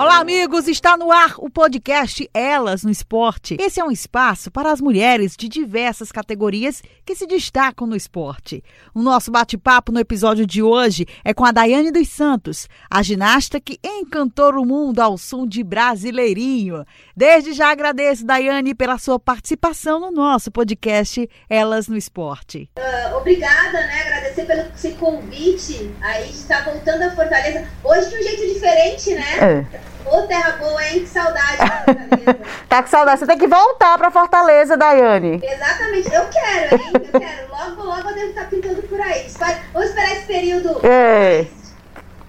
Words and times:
Olá, 0.00 0.16
amigos! 0.16 0.66
Está 0.66 0.96
no 0.96 1.12
ar 1.12 1.34
o 1.36 1.50
podcast 1.50 2.26
Elas 2.32 2.82
no 2.82 2.90
Esporte. 2.90 3.58
Esse 3.60 3.80
é 3.80 3.84
um 3.84 3.90
espaço 3.90 4.50
para 4.50 4.72
as 4.72 4.80
mulheres 4.80 5.36
de 5.36 5.46
diversas 5.46 6.10
categorias 6.10 6.82
que 7.04 7.14
se 7.14 7.26
destacam 7.26 7.86
no 7.86 7.94
esporte. 7.94 8.64
O 8.94 9.02
nosso 9.02 9.30
bate-papo 9.30 9.92
no 9.92 10.00
episódio 10.00 10.46
de 10.46 10.62
hoje 10.62 11.04
é 11.22 11.34
com 11.34 11.44
a 11.44 11.52
Daiane 11.52 11.92
dos 11.92 12.08
Santos, 12.08 12.66
a 12.90 13.02
ginasta 13.02 13.60
que 13.60 13.78
encantou 13.84 14.54
o 14.54 14.64
mundo 14.64 15.00
ao 15.00 15.18
som 15.18 15.46
de 15.46 15.62
Brasileirinho. 15.62 16.82
Desde 17.14 17.52
já 17.52 17.70
agradeço, 17.70 18.24
Daiane, 18.24 18.74
pela 18.74 18.96
sua 18.96 19.20
participação 19.20 20.00
no 20.00 20.10
nosso 20.10 20.50
podcast 20.50 21.28
Elas 21.46 21.88
no 21.88 21.96
Esporte. 21.98 22.70
Uh, 22.78 23.16
obrigada, 23.18 23.72
né? 23.72 24.00
Agradecer 24.06 24.46
pelo 24.46 24.62
esse 24.74 24.92
convite 24.92 25.90
aí 26.00 26.24
de 26.28 26.36
estar 26.36 26.64
voltando 26.64 27.02
a 27.02 27.10
Fortaleza. 27.10 27.68
Hoje 27.84 28.08
de 28.08 28.16
um 28.16 28.22
jeito 28.22 28.54
diferente, 28.54 29.14
né? 29.14 29.66
É. 29.76 29.89
Ô, 30.06 30.22
terra 30.22 30.52
boa, 30.58 30.84
hein? 30.84 31.00
Que 31.00 31.06
saudade 31.06 31.58
tá 32.68 32.82
com 32.82 32.88
saudade. 32.88 33.20
Você 33.20 33.26
tem 33.26 33.38
que 33.38 33.46
voltar 33.46 33.96
pra 33.98 34.10
Fortaleza, 34.10 34.76
Daiane. 34.76 35.40
Exatamente. 35.42 36.12
Eu 36.12 36.26
quero, 36.28 36.82
hein? 36.82 36.92
Eu 37.12 37.20
quero. 37.20 37.50
Logo, 37.50 37.82
logo 37.82 38.08
eu 38.08 38.14
devo 38.14 38.28
estar 38.28 38.48
pintando 38.48 38.82
por 38.82 39.00
aí. 39.00 39.26
Vamos 39.72 39.88
esperar 39.88 40.12
esse 40.12 40.26
período 40.26 40.80
é. 40.86 41.46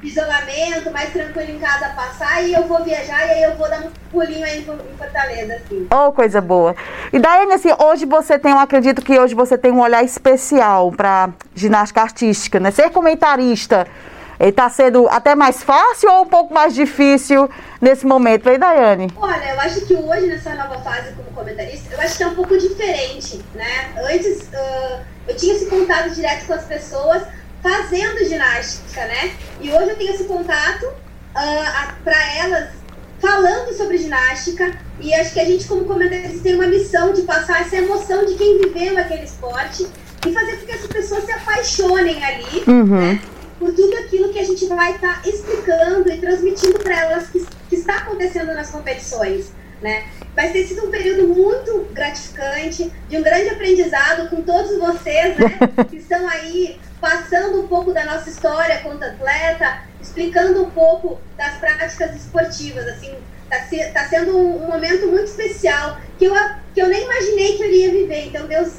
de 0.02 0.08
isolamento, 0.08 0.92
mais 0.92 1.12
tranquilo 1.12 1.52
em 1.52 1.60
casa 1.60 1.90
passar 1.90 2.44
e 2.44 2.54
eu 2.54 2.64
vou 2.68 2.84
viajar 2.84 3.28
e 3.28 3.32
aí 3.32 3.44
eu 3.44 3.56
vou 3.56 3.70
dar 3.70 3.80
um 3.80 3.92
pulinho 4.12 4.46
aí 4.46 4.60
em 4.60 4.98
Fortaleza, 4.98 5.54
assim. 5.56 5.88
Oh, 5.92 6.12
coisa 6.12 6.42
boa. 6.42 6.76
E 7.14 7.20
Daiane, 7.20 7.54
assim, 7.54 7.70
hoje 7.80 8.06
você 8.06 8.38
tem, 8.38 8.52
eu 8.52 8.60
acredito 8.60 9.02
que 9.02 9.18
hoje 9.20 9.34
você 9.34 9.58
tem 9.58 9.72
um 9.72 9.82
olhar 9.82 10.04
especial 10.04 10.92
pra 10.92 11.30
ginástica 11.56 12.02
artística, 12.02 12.60
né? 12.60 12.72
Ser 12.72 12.90
comentarista 12.90 13.88
está 14.50 14.70
sendo 14.70 15.08
até 15.10 15.36
mais 15.36 15.62
fácil 15.62 16.12
ou 16.12 16.24
um 16.24 16.28
pouco 16.28 16.54
mais 16.54 16.74
difícil 16.74 17.50
nesse 17.80 18.06
momento, 18.06 18.50
hein, 18.50 18.58
Daiane? 18.58 19.08
Olha, 19.16 19.54
eu 19.54 19.60
acho 19.60 19.86
que 19.86 19.94
hoje, 19.94 20.28
nessa 20.28 20.54
nova 20.56 20.80
fase 20.80 21.14
como 21.14 21.30
comentarista, 21.32 21.94
eu 21.94 22.02
acho 22.02 22.18
que 22.18 22.24
é 22.24 22.28
um 22.28 22.36
pouco 22.36 22.58
diferente, 22.58 23.42
né? 23.54 23.92
Antes, 24.12 24.50
uh, 24.54 25.00
eu 25.28 25.36
tinha 25.36 25.54
esse 25.54 25.68
contato 25.68 26.10
direto 26.12 26.46
com 26.48 26.54
as 26.54 26.66
pessoas 26.66 27.24
fazendo 27.62 28.26
ginástica, 28.28 29.06
né? 29.06 29.34
E 29.60 29.72
hoje 29.72 29.90
eu 29.90 29.96
tenho 29.98 30.14
esse 30.14 30.24
contato 30.24 30.86
uh, 30.86 31.94
para 32.04 32.36
elas 32.38 32.70
falando 33.20 33.72
sobre 33.74 33.98
ginástica 34.00 34.76
e 35.00 35.14
acho 35.14 35.34
que 35.34 35.40
a 35.40 35.46
gente 35.46 35.68
como 35.68 35.86
comentarista 35.86 36.40
tem 36.42 36.56
uma 36.56 36.66
missão 36.66 37.14
de 37.14 37.22
passar 37.22 37.62
essa 37.62 37.78
emoção 37.78 38.26
de 38.26 38.34
quem 38.34 38.58
viveu 38.58 38.98
aquele 38.98 39.24
esporte 39.24 39.88
e 40.26 40.34
fazer 40.34 40.58
com 40.58 40.66
que 40.66 40.72
as 40.72 40.88
pessoas 40.88 41.24
se 41.26 41.32
apaixonem 41.32 42.24
ali, 42.24 42.64
uhum. 42.68 42.86
né? 42.86 43.22
Por 43.62 43.72
tudo 43.76 43.96
aquilo 43.98 44.34
que 44.34 44.40
a 44.40 44.44
gente 44.44 44.66
vai 44.66 44.96
estar 44.96 45.22
tá 45.22 45.30
explicando 45.30 46.12
e 46.12 46.18
transmitindo 46.18 46.80
para 46.80 47.00
elas 47.00 47.30
que, 47.30 47.46
que 47.70 47.76
está 47.76 47.98
acontecendo 47.98 48.56
nas 48.56 48.72
competições. 48.72 49.52
Né? 49.80 50.08
Vai 50.36 50.52
ter 50.52 50.66
sido 50.68 50.88
um 50.88 50.92
período 50.92 51.28
muito 51.28 51.88
gratificante, 51.94 52.92
de 53.08 53.18
um 53.18 53.22
grande 53.22 53.50
aprendizado 53.50 54.30
com 54.30 54.42
todos 54.42 54.78
vocês, 54.80 55.38
né? 55.38 55.58
que 55.90 55.98
estão 55.98 56.28
aí 56.28 56.80
passando 57.00 57.62
um 57.62 57.68
pouco 57.68 57.92
da 57.92 58.04
nossa 58.06 58.30
história 58.30 58.80
quanto 58.80 59.04
atleta, 59.04 59.84
explicando 60.02 60.64
um 60.64 60.70
pouco 60.72 61.20
das 61.38 61.58
práticas 61.58 62.16
esportivas, 62.16 62.88
assim, 62.88 63.16
tá, 63.50 63.62
se, 63.64 63.84
tá 63.92 64.08
sendo 64.08 64.38
um, 64.38 64.64
um, 64.64 64.68
momento 64.68 65.08
muito 65.08 65.26
especial 65.26 66.00
que 66.18 66.26
eu, 66.26 66.36
que 66.74 66.82
eu 66.82 66.88
nem 66.88 67.04
imaginei 67.04 67.58
que 67.58 67.64
eu 67.64 67.68
iria 67.68 67.92
viver, 67.92 68.28
então 68.28 68.48
Deus 68.48 68.74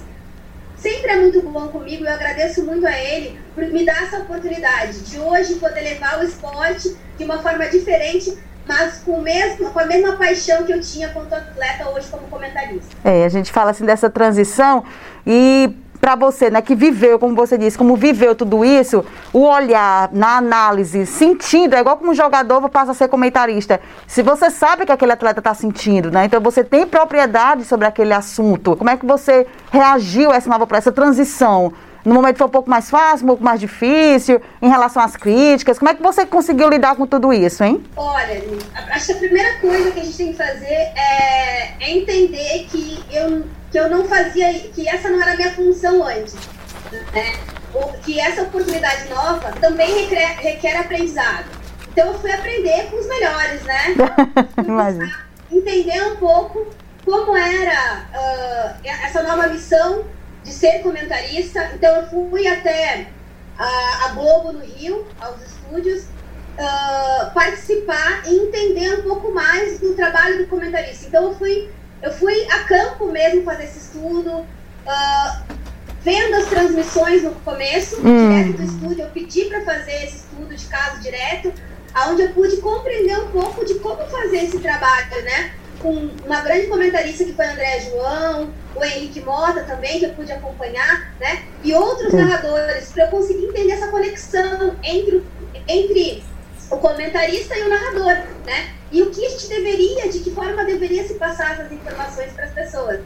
sempre 0.83 1.13
é 1.13 1.17
muito 1.17 1.41
bom 1.43 1.69
comigo, 1.69 2.05
eu 2.05 2.13
agradeço 2.13 2.65
muito 2.67 2.85
a 2.85 2.99
ele 2.99 3.39
por 3.55 3.65
me 3.65 3.87
dar 3.87 4.03
essa 4.03 4.19
oportunidade 4.19 5.01
de 5.03 5.19
hoje 5.19 5.55
poder 5.55 5.81
levar 5.81 6.19
o 6.19 6.25
esporte 6.25 6.95
de 7.17 7.25
uma 7.25 7.39
forma 7.39 7.69
diferente, 7.69 8.37
mas 8.67 8.99
com, 8.99 9.21
mesmo, 9.21 9.71
com 9.71 9.79
a 9.79 9.87
mesma 9.87 10.17
paixão 10.17 10.65
que 10.65 10.73
eu 10.73 10.81
tinha 10.81 11.09
quanto 11.11 11.33
atleta 11.35 11.89
hoje 11.89 12.09
como 12.11 12.27
comentarista. 12.27 12.97
É, 13.05 13.25
a 13.25 13.29
gente 13.29 13.53
fala 13.53 13.71
assim 13.71 13.87
dessa 13.87 14.11
transição 14.11 14.85
e 15.25 15.73
para 16.03 16.17
você, 16.17 16.51
né, 16.51 16.61
que 16.61 16.75
viveu, 16.75 17.17
como 17.17 17.33
você 17.33 17.57
disse, 17.57 17.79
como 17.79 17.95
viveu 17.95 18.35
tudo 18.35 18.65
isso, 18.65 19.05
o 19.33 19.43
olhar 19.45 20.11
na 20.13 20.37
análise, 20.39 21.07
sentindo, 21.07 21.77
é 21.77 21.79
igual 21.79 21.97
como 21.97 22.13
jogador 22.13 22.69
passa 22.69 22.91
a 22.91 22.95
ser 22.95 23.07
comentarista. 23.07 23.81
Se 24.09 24.21
você 24.21 24.51
sabe 24.51 24.85
que 24.85 24.91
aquele 24.91 25.13
atleta 25.13 25.39
está 25.39 25.55
sentindo, 25.55 26.11
né, 26.11 26.25
então 26.25 26.41
você 26.41 26.65
tem 26.65 26.89
propriedade 26.89 27.65
sobre 27.65 27.87
aquele 27.87 28.13
assunto. 28.13 28.75
Como 28.75 28.91
é 28.91 28.97
que 28.97 29.07
você 29.07 29.47
reagiu 29.71 30.33
a 30.33 30.35
essa 30.35 30.51
nova, 30.51 30.67
essa 30.77 30.91
transição? 30.91 31.73
No 32.05 32.15
momento 32.15 32.37
foi 32.37 32.49
um 32.49 32.51
pouco 32.51 32.69
mais 32.69 32.91
fácil, 32.91 33.23
um 33.23 33.29
pouco 33.29 33.45
mais 33.45 33.61
difícil, 33.61 34.43
em 34.61 34.69
relação 34.69 35.01
às 35.01 35.15
críticas. 35.15 35.79
Como 35.79 35.89
é 35.89 35.95
que 35.95 36.03
você 36.03 36.27
conseguiu 36.27 36.69
lidar 36.69 36.97
com 36.97 37.07
tudo 37.07 37.33
isso, 37.33 37.63
hein? 37.63 37.81
Olha, 37.97 38.43
acho 38.91 39.07
que 39.07 39.13
a 39.13 39.17
primeira 39.19 39.61
coisa 39.61 39.93
que 39.93 40.01
a 40.01 40.03
gente 40.03 40.17
tem 40.17 40.33
que 40.33 40.37
fazer 40.37 40.67
é, 40.67 41.75
é 41.79 41.97
entender 41.97 42.67
que 42.69 43.05
eu 43.13 43.45
que 43.73 43.79
eu 43.79 43.89
não 43.89 44.05
fazia, 44.05 44.53
que 44.69 44.87
essa 44.87 45.09
não 45.09 45.21
era 45.21 45.33
a 45.33 45.37
minha 45.37 45.51
função 45.53 46.07
antes. 46.07 46.35
Né? 47.13 47.35
Que 48.05 48.21
essa 48.21 48.43
oportunidade 48.43 49.09
nova 49.09 49.51
também 49.53 50.03
requer, 50.03 50.37
requer 50.41 50.77
aprendizado. 50.77 51.47
Então 51.91 52.13
eu 52.13 52.19
fui 52.19 52.31
aprender 52.31 52.91
com 52.91 52.97
os 52.99 53.07
melhores, 53.07 53.63
né? 53.63 53.95
entender 55.51 56.03
um 56.05 56.17
pouco 56.17 56.67
como 57.05 57.37
era 57.37 58.07
uh, 58.13 58.81
essa 58.85 59.23
nova 59.23 59.49
missão 59.49 60.05
de 60.45 60.53
ser 60.53 60.83
comentarista. 60.83 61.71
Então 61.75 61.97
eu 61.97 62.07
fui 62.09 62.47
até 62.47 63.09
a, 63.59 64.07
a 64.07 64.09
Globo 64.09 64.53
no 64.53 64.61
Rio, 64.61 65.07
aos 65.19 65.41
estúdios, 65.43 66.03
uh, 66.59 67.33
participar 67.33 68.23
e 68.27 68.35
entender 68.35 68.99
um 68.99 69.03
pouco 69.03 69.33
mais 69.33 69.81
do 69.81 69.95
trabalho 69.95 70.39
do 70.39 70.47
comentarista. 70.47 71.07
Então 71.07 71.25
eu 71.25 71.35
fui 71.35 71.71
eu 72.03 72.13
fui 72.13 72.47
a 72.51 72.65
campo 72.65 73.07
mesmo 73.07 73.45
fazer 73.45 73.65
esse 73.65 73.79
estudo, 73.79 74.41
uh, 74.41 75.43
vendo 76.03 76.35
as 76.35 76.47
transmissões 76.47 77.23
no 77.23 77.31
começo, 77.37 78.01
hum. 78.01 78.29
direto 78.29 78.57
do 78.57 78.63
estúdio. 78.65 79.05
Eu 79.05 79.11
pedi 79.11 79.45
para 79.45 79.65
fazer 79.65 80.05
esse 80.05 80.17
estudo 80.17 80.55
de 80.55 80.67
caso 80.67 81.01
direto, 81.01 81.53
aonde 81.95 82.23
eu 82.23 82.31
pude 82.31 82.57
compreender 82.57 83.19
um 83.21 83.29
pouco 83.29 83.65
de 83.65 83.75
como 83.75 84.05
fazer 84.07 84.39
esse 84.39 84.59
trabalho, 84.59 85.23
né? 85.23 85.53
Com 85.79 86.11
uma 86.25 86.41
grande 86.41 86.67
comentarista 86.67 87.25
que 87.25 87.33
foi 87.33 87.47
André 87.47 87.81
João, 87.81 88.53
o 88.75 88.85
Henrique 88.85 89.21
Mota 89.21 89.63
também, 89.63 89.99
que 89.99 90.07
eu 90.07 90.15
pude 90.15 90.33
acompanhar, 90.33 91.13
né? 91.21 91.45
E 91.63 91.73
outros 91.73 92.13
narradores, 92.13 92.91
para 92.93 93.05
eu 93.05 93.11
conseguir 93.11 93.47
entender 93.47 93.73
essa 93.73 93.89
conexão 93.89 94.77
entre, 94.83 95.23
entre 95.69 96.25
o 96.73 96.79
comentarista 96.79 97.57
e 97.57 97.63
o 97.63 97.69
narrador, 97.69 98.17
né? 98.47 98.71
E 98.91 99.03
o 99.03 99.11
que 99.11 99.25
a 99.25 99.29
gente 99.29 99.47
deveria, 99.47 100.09
de 100.09 100.21
que 100.21 100.31
forma 100.31 100.65
deveria 100.65 101.07
se 101.07 101.15
passar 101.15 101.53
essas 101.53 101.71
informações 101.71 102.33
para 102.33 102.47
as 102.47 102.53
pessoas. 102.53 103.01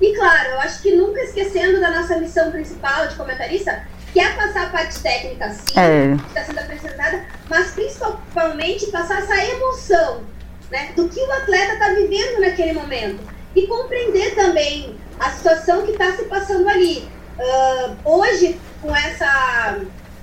E 0.00 0.14
claro, 0.14 0.50
eu 0.50 0.60
acho 0.60 0.82
que 0.82 0.94
nunca 0.94 1.20
esquecendo 1.20 1.80
da 1.80 1.90
nossa 1.90 2.18
missão 2.18 2.50
principal 2.50 3.06
de 3.06 3.14
comentarista, 3.14 3.84
que 4.12 4.20
é 4.20 4.30
passar 4.30 4.66
a 4.66 4.70
parte 4.70 5.00
técnica, 5.00 5.50
sim, 5.50 5.78
é. 5.78 6.16
que 6.16 6.28
está 6.28 6.44
sendo 6.44 6.58
apresentada, 6.58 7.24
mas 7.48 7.70
principalmente 7.70 8.86
passar 8.86 9.18
essa 9.20 9.44
emoção, 9.44 10.24
né? 10.70 10.90
Do 10.96 11.08
que 11.08 11.20
o 11.20 11.32
atleta 11.32 11.74
está 11.74 11.90
vivendo 11.90 12.40
naquele 12.40 12.72
momento. 12.72 13.20
E 13.54 13.66
compreender 13.66 14.34
também 14.34 14.96
a 15.20 15.30
situação 15.30 15.84
que 15.84 15.92
está 15.92 16.12
se 16.12 16.24
passando 16.24 16.68
ali. 16.68 17.08
Uh, 17.38 17.96
hoje, 18.04 18.60
com 18.82 18.94
essa 18.94 19.78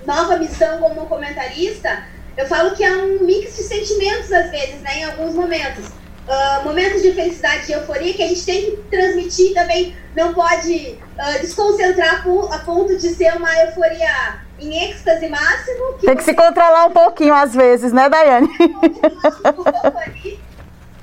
nova 0.06 0.38
missão 0.38 0.80
como 0.80 1.08
comentarista, 1.08 2.04
eu 2.38 2.46
falo 2.48 2.76
que 2.76 2.84
é 2.84 2.96
um 2.98 3.24
mix 3.24 3.56
de 3.56 3.64
sentimentos, 3.64 4.32
às 4.32 4.52
vezes, 4.52 4.82
né, 4.82 5.00
em 5.00 5.04
alguns 5.06 5.34
momentos. 5.36 5.86
Uh, 6.26 6.64
momentos 6.64 7.04
de 7.04 7.14
felicidade 7.14 7.72
e 7.72 7.74
euforia 7.76 8.12
que 8.12 8.24
a 8.24 8.28
gente 8.28 8.44
tem 8.44 8.62
que 8.72 8.78
transmitir 8.90 9.54
também, 9.54 9.96
não 10.16 10.34
pode 10.34 10.98
uh, 11.20 11.40
desconcentrar 11.40 12.26
a 12.52 12.58
ponto 12.60 12.98
de 12.98 13.10
ser 13.10 13.36
uma 13.36 13.56
euforia 13.62 14.40
em 14.60 14.90
êxtase 14.90 15.30
máximo. 15.30 15.94
Que 16.00 16.08
tem 16.08 16.18
que 16.18 16.24
se 16.24 16.34
controlar 16.34 16.88
um 16.88 16.92
pouquinho 16.92 17.36
às 17.36 17.54
vezes, 17.54 17.94
né, 17.94 18.10
Daiane? 18.10 18.50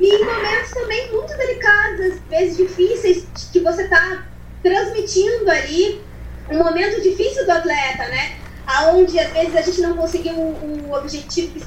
e 0.01 0.09
em 0.09 0.25
momentos 0.25 0.71
também 0.73 1.13
muito 1.13 1.37
delicados, 1.37 2.01
às 2.01 2.19
vezes 2.29 2.57
difíceis, 2.57 3.25
que 3.53 3.61
você 3.61 3.85
está 3.85 4.25
transmitindo 4.61 5.49
ali 5.49 6.03
um 6.51 6.59
momento 6.59 7.01
difícil 7.01 7.45
do 7.45 7.53
atleta, 7.53 8.09
né? 8.09 8.33
Aonde 8.67 9.19
às 9.19 9.33
vezes 9.33 9.57
a 9.57 9.63
gente 9.63 9.81
não 9.81 9.97
conseguiu 9.97 10.35
o, 10.35 10.89
o 10.89 10.95
objetivo 10.95 11.53
que 11.55 11.65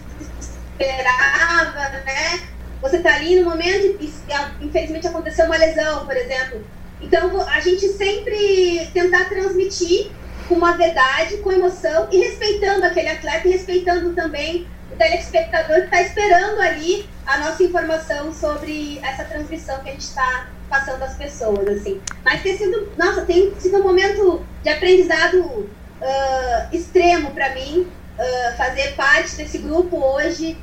esperava, 0.71 1.89
né? 2.05 2.47
Você 2.81 2.99
tá 2.99 3.15
ali 3.15 3.39
no 3.39 3.49
momento 3.49 3.97
e 3.99 4.13
infelizmente 4.61 5.07
aconteceu 5.07 5.45
uma 5.45 5.57
lesão, 5.57 6.05
por 6.05 6.15
exemplo. 6.15 6.63
Então 7.01 7.41
a 7.47 7.59
gente 7.59 7.87
sempre 7.89 8.89
tentar 8.93 9.25
transmitir 9.25 10.11
com 10.47 10.55
uma 10.55 10.77
verdade, 10.77 11.37
com 11.37 11.51
emoção 11.51 12.07
e 12.11 12.17
respeitando 12.17 12.85
aquele 12.85 13.09
atleta 13.09 13.47
e 13.47 13.51
respeitando 13.51 14.13
também 14.13 14.67
o 14.91 14.95
telespectador 14.95 15.77
que 15.77 15.85
está 15.85 16.01
esperando 16.01 16.61
ali 16.61 17.09
a 17.25 17.37
nossa 17.39 17.63
informação 17.63 18.31
sobre 18.33 18.99
essa 19.03 19.23
transmissão 19.23 19.79
que 19.79 19.89
a 19.89 19.91
gente 19.91 20.01
está 20.01 20.47
passando 20.69 21.01
às 21.03 21.15
pessoas, 21.15 21.67
assim. 21.67 21.99
Mas 22.23 22.41
tem 22.43 22.57
sido, 22.57 22.91
nossa, 22.97 23.21
tem 23.21 23.53
sido 23.59 23.77
um 23.77 23.83
momento 23.83 24.45
de 24.63 24.69
aprendizado 24.69 25.69
uh, 26.01 26.75
extremo 26.75 27.31
para 27.31 27.53
mim, 27.53 27.87
uh, 28.17 28.57
fazer 28.57 28.95
parte 28.95 29.35
desse 29.35 29.57
grupo 29.59 29.97
hoje, 29.97 30.57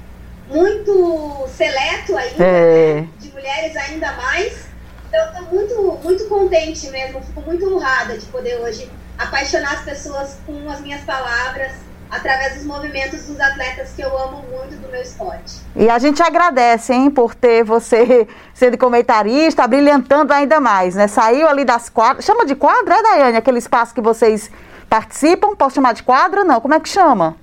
muito 0.48 1.46
seleto 1.56 2.16
ainda, 2.16 2.44
é. 2.44 2.94
né? 3.00 3.08
de 3.18 3.32
mulheres 3.32 3.76
ainda 3.76 4.12
mais. 4.12 4.66
Então, 5.08 5.24
estou 5.26 5.42
muito, 5.52 6.00
muito 6.02 6.28
contente 6.28 6.88
mesmo, 6.90 7.22
fico 7.22 7.42
muito 7.42 7.74
honrada 7.74 8.16
de 8.16 8.26
poder 8.26 8.58
hoje 8.60 8.90
apaixonar 9.18 9.74
as 9.74 9.82
pessoas 9.82 10.38
com 10.46 10.70
as 10.70 10.80
minhas 10.80 11.02
palavras 11.02 11.72
através 12.12 12.56
dos 12.56 12.64
movimentos 12.64 13.24
dos 13.24 13.40
atletas 13.40 13.92
que 13.96 14.02
eu 14.02 14.16
amo 14.18 14.44
muito 14.50 14.76
do 14.76 14.88
meu 14.88 15.00
esporte. 15.00 15.60
E 15.74 15.88
a 15.88 15.98
gente 15.98 16.22
agradece, 16.22 16.92
hein, 16.92 17.10
por 17.10 17.34
ter 17.34 17.64
você 17.64 18.28
sendo 18.52 18.76
comentarista, 18.76 19.66
brilhantando 19.66 20.32
ainda 20.32 20.60
mais, 20.60 20.94
né? 20.94 21.08
Saiu 21.08 21.48
ali 21.48 21.64
das 21.64 21.88
quadras. 21.88 22.24
Chama 22.24 22.44
de 22.44 22.54
quadra, 22.54 22.96
é, 22.96 23.02
Daiane? 23.02 23.36
Aquele 23.38 23.58
espaço 23.58 23.94
que 23.94 24.02
vocês 24.02 24.50
participam? 24.86 25.54
Posso 25.56 25.74
chamar 25.74 25.94
de 25.94 26.02
quadra? 26.02 26.44
Não. 26.44 26.60
Como 26.60 26.74
é 26.74 26.80
que 26.80 26.88
chama? 26.88 27.36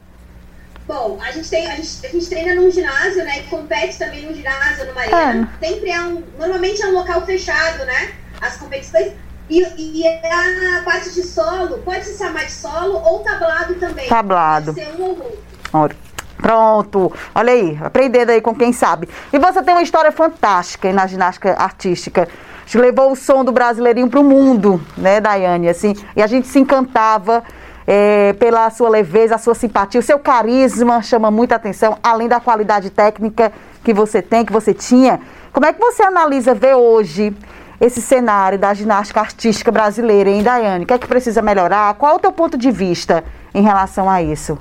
Bom, 0.88 1.20
a 1.22 1.32
gente, 1.32 1.48
tem, 1.50 1.68
a 1.68 1.76
gente, 1.76 2.06
a 2.06 2.10
gente 2.10 2.28
treina 2.28 2.56
num 2.60 2.72
ginásio, 2.72 3.24
né? 3.24 3.40
E 3.40 3.44
compete 3.44 4.00
também 4.00 4.26
num 4.26 4.34
ginásio, 4.34 4.88
numa 4.88 5.02
arena. 5.02 5.52
É. 5.62 5.68
Sempre 5.68 5.92
é 5.92 6.02
um. 6.02 6.24
Normalmente 6.38 6.82
é 6.82 6.88
um 6.88 6.94
local 6.94 7.24
fechado, 7.26 7.86
né? 7.86 8.14
As 8.42 8.58
competições. 8.58 9.14
E, 9.50 9.62
e 9.78 10.08
a 10.08 10.84
parte 10.84 11.12
de 11.12 11.24
solo, 11.24 11.80
pode 11.80 12.06
se 12.06 12.18
chamar 12.18 12.46
de 12.46 12.52
solo 12.52 13.02
ou 13.04 13.20
tablado 13.20 13.76
também. 13.76 14.08
Tablado. 14.08 14.74
Pode 14.74 14.86
ser 14.86 14.96
um 14.96 15.04
ou 15.04 15.38
outro. 15.74 15.98
Pronto, 16.38 17.14
olha 17.36 17.52
aí, 17.52 17.78
aprendendo 17.82 18.32
aí 18.32 18.42
com 18.42 18.56
quem 18.56 18.72
sabe. 18.72 19.10
E 19.32 19.38
você 19.38 19.62
tem 19.62 19.74
uma 19.74 19.84
história 19.84 20.12
fantástica 20.12 20.92
na 20.94 21.06
ginástica 21.06 21.54
artística. 21.54 22.30
Levou 22.78 23.12
o 23.12 23.16
som 23.16 23.44
do 23.44 23.52
brasileirinho 23.52 24.10
para 24.10 24.20
o 24.20 24.24
mundo, 24.24 24.80
né, 24.96 25.20
Daiane? 25.20 25.70
Assim, 25.70 25.96
e 26.16 26.22
a 26.22 26.28
gente 26.28 26.48
se 26.48 26.60
encantava 26.60 27.44
é, 27.88 28.34
pela 28.34 28.70
sua 28.70 28.90
leveza, 28.90 29.36
a 29.36 29.38
sua 29.40 29.56
simpatia, 29.56 30.00
o 30.00 30.04
seu 30.04 30.20
carisma 30.20 31.02
chama 31.02 31.32
muita 31.32 31.56
atenção, 31.56 31.98
além 32.04 32.28
da 32.28 32.40
qualidade 32.40 32.92
técnica 32.92 33.52
que 33.84 33.92
você 33.92 34.22
tem, 34.22 34.46
que 34.46 34.54
você 34.54 34.74
tinha. 34.74 35.20
Como 35.52 35.66
é 35.66 35.74
que 35.74 35.80
você 35.80 36.04
analisa 36.04 36.54
ver 36.54 36.76
hoje 36.76 37.36
esse 37.82 38.02
cenário 38.02 38.60
da 38.60 38.74
ginástica 38.74 39.20
artística 39.20 39.72
brasileira, 39.72 40.30
hein, 40.30 40.44
Daiane? 40.44 40.84
O 40.84 40.88
que 40.88 40.94
é 40.94 41.00
que 41.00 41.08
precisa 41.08 41.42
melhorar? 41.42 41.96
Qual 41.96 42.12
é 42.12 42.16
o 42.16 42.20
teu 42.20 42.32
ponto 42.32 42.58
de 42.58 42.70
vista 42.70 43.24
em 43.54 43.64
relação 43.64 44.08
a 44.08 44.22
isso? 44.22 44.58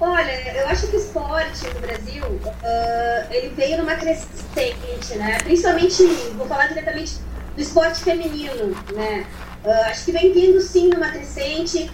Olha, 0.00 0.56
eu 0.56 0.66
acho 0.66 0.86
que 0.86 0.96
o 0.96 0.98
esporte 0.98 1.68
no 1.74 1.80
Brasil, 1.80 2.24
uh, 2.24 3.30
ele 3.30 3.50
veio 3.50 3.76
numa 3.76 3.96
crescente, 3.96 5.14
né? 5.16 5.36
Principalmente, 5.42 6.02
vou 6.38 6.46
falar 6.46 6.68
diretamente 6.68 7.16
do 7.54 7.60
esporte 7.60 8.02
feminino, 8.02 8.74
né? 8.94 9.26
Uh, 9.62 9.90
acho 9.90 10.06
que 10.06 10.12
vem 10.12 10.32
vindo 10.32 10.58
sim 10.62 10.88
numa 10.88 11.10
crescente. 11.10 11.90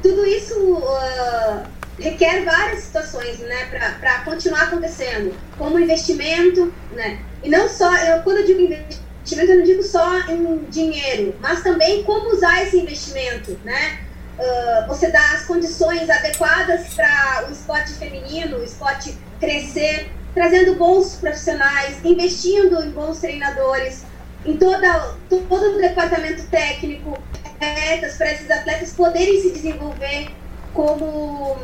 Tudo 0.00 0.24
isso 0.24 0.56
uh, 0.74 1.64
requer 1.98 2.44
várias 2.44 2.84
situações, 2.84 3.40
né, 3.40 3.66
para 3.98 4.20
continuar 4.20 4.62
acontecendo, 4.62 5.34
como 5.58 5.80
investimento, 5.80 6.72
né? 6.92 7.18
E 7.42 7.48
não 7.48 7.68
só, 7.68 7.92
eu, 7.96 8.22
quando 8.22 8.38
eu 8.38 8.46
digo 8.46 8.60
investimento, 8.60 9.50
eu 9.50 9.58
não 9.58 9.64
digo 9.64 9.82
só 9.82 10.20
em 10.28 10.58
dinheiro, 10.70 11.34
mas 11.40 11.64
também 11.64 12.04
como 12.04 12.32
usar 12.32 12.62
esse 12.62 12.78
investimento, 12.78 13.58
né? 13.64 13.98
Você 14.86 15.10
dá 15.10 15.32
as 15.32 15.44
condições 15.44 16.08
adequadas 16.08 16.94
para 16.94 17.46
o 17.48 17.52
esporte 17.52 17.92
feminino, 17.94 18.58
o 18.58 18.64
esporte 18.64 19.16
crescer, 19.40 20.10
trazendo 20.34 20.76
bons 20.76 21.16
profissionais, 21.16 22.04
investindo 22.04 22.82
em 22.82 22.90
bons 22.90 23.18
treinadores, 23.18 24.04
em 24.46 24.56
toda, 24.56 25.16
todo 25.28 25.76
o 25.76 25.80
departamento 25.80 26.46
técnico, 26.46 27.18
para 27.58 28.32
esses 28.32 28.50
atletas 28.50 28.92
poderem 28.92 29.42
se 29.42 29.50
desenvolver 29.50 30.28
como, 30.72 31.56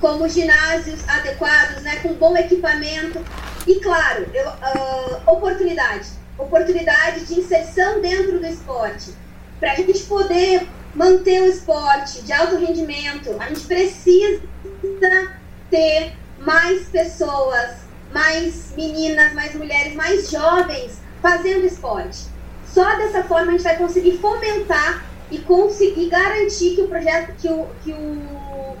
como 0.00 0.28
ginásios 0.28 1.00
adequados, 1.08 1.82
né, 1.82 1.96
com 1.96 2.12
bom 2.14 2.36
equipamento 2.36 3.24
e, 3.66 3.80
claro, 3.80 4.26
eu, 4.34 4.48
uh, 4.48 5.32
oportunidade 5.32 6.22
oportunidade 6.38 7.24
de 7.26 7.40
inserção 7.40 8.00
dentro 8.00 8.38
do 8.38 8.46
esporte. 8.46 9.14
Para 9.60 9.72
a 9.72 9.76
gente 9.76 10.00
poder 10.04 10.66
manter 10.94 11.42
o 11.42 11.46
esporte 11.46 12.22
de 12.22 12.32
alto 12.32 12.56
rendimento, 12.56 13.36
a 13.38 13.48
gente 13.48 13.66
precisa 13.66 14.42
ter 15.70 16.12
mais 16.38 16.88
pessoas, 16.88 17.76
mais 18.12 18.72
meninas, 18.76 19.32
mais 19.32 19.54
mulheres, 19.54 19.94
mais 19.94 20.30
jovens 20.30 21.00
fazendo 21.20 21.64
esporte. 21.64 22.26
Só 22.66 22.96
dessa 22.96 23.22
forma 23.24 23.48
a 23.48 23.52
gente 23.52 23.64
vai 23.64 23.76
conseguir 23.76 24.18
fomentar 24.18 25.06
e 25.30 25.38
conseguir 25.38 26.08
garantir 26.08 26.74
que 26.74 26.82
o 26.82 26.88
projeto, 26.88 27.34
que 27.40 27.48
o, 27.48 27.66
que 27.82 27.92
o 27.92 28.76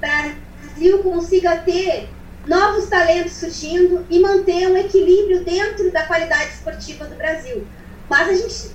Brasil 0.00 0.98
consiga 1.02 1.56
ter 1.58 2.08
novos 2.46 2.88
talentos 2.88 3.34
surgindo 3.34 4.04
e 4.08 4.18
manter 4.18 4.68
um 4.68 4.76
equilíbrio 4.76 5.44
dentro 5.44 5.92
da 5.92 6.04
qualidade 6.04 6.54
esportiva 6.54 7.04
do 7.04 7.14
Brasil. 7.14 7.66
Mas 8.08 8.28
a 8.28 8.34
gente 8.34 8.70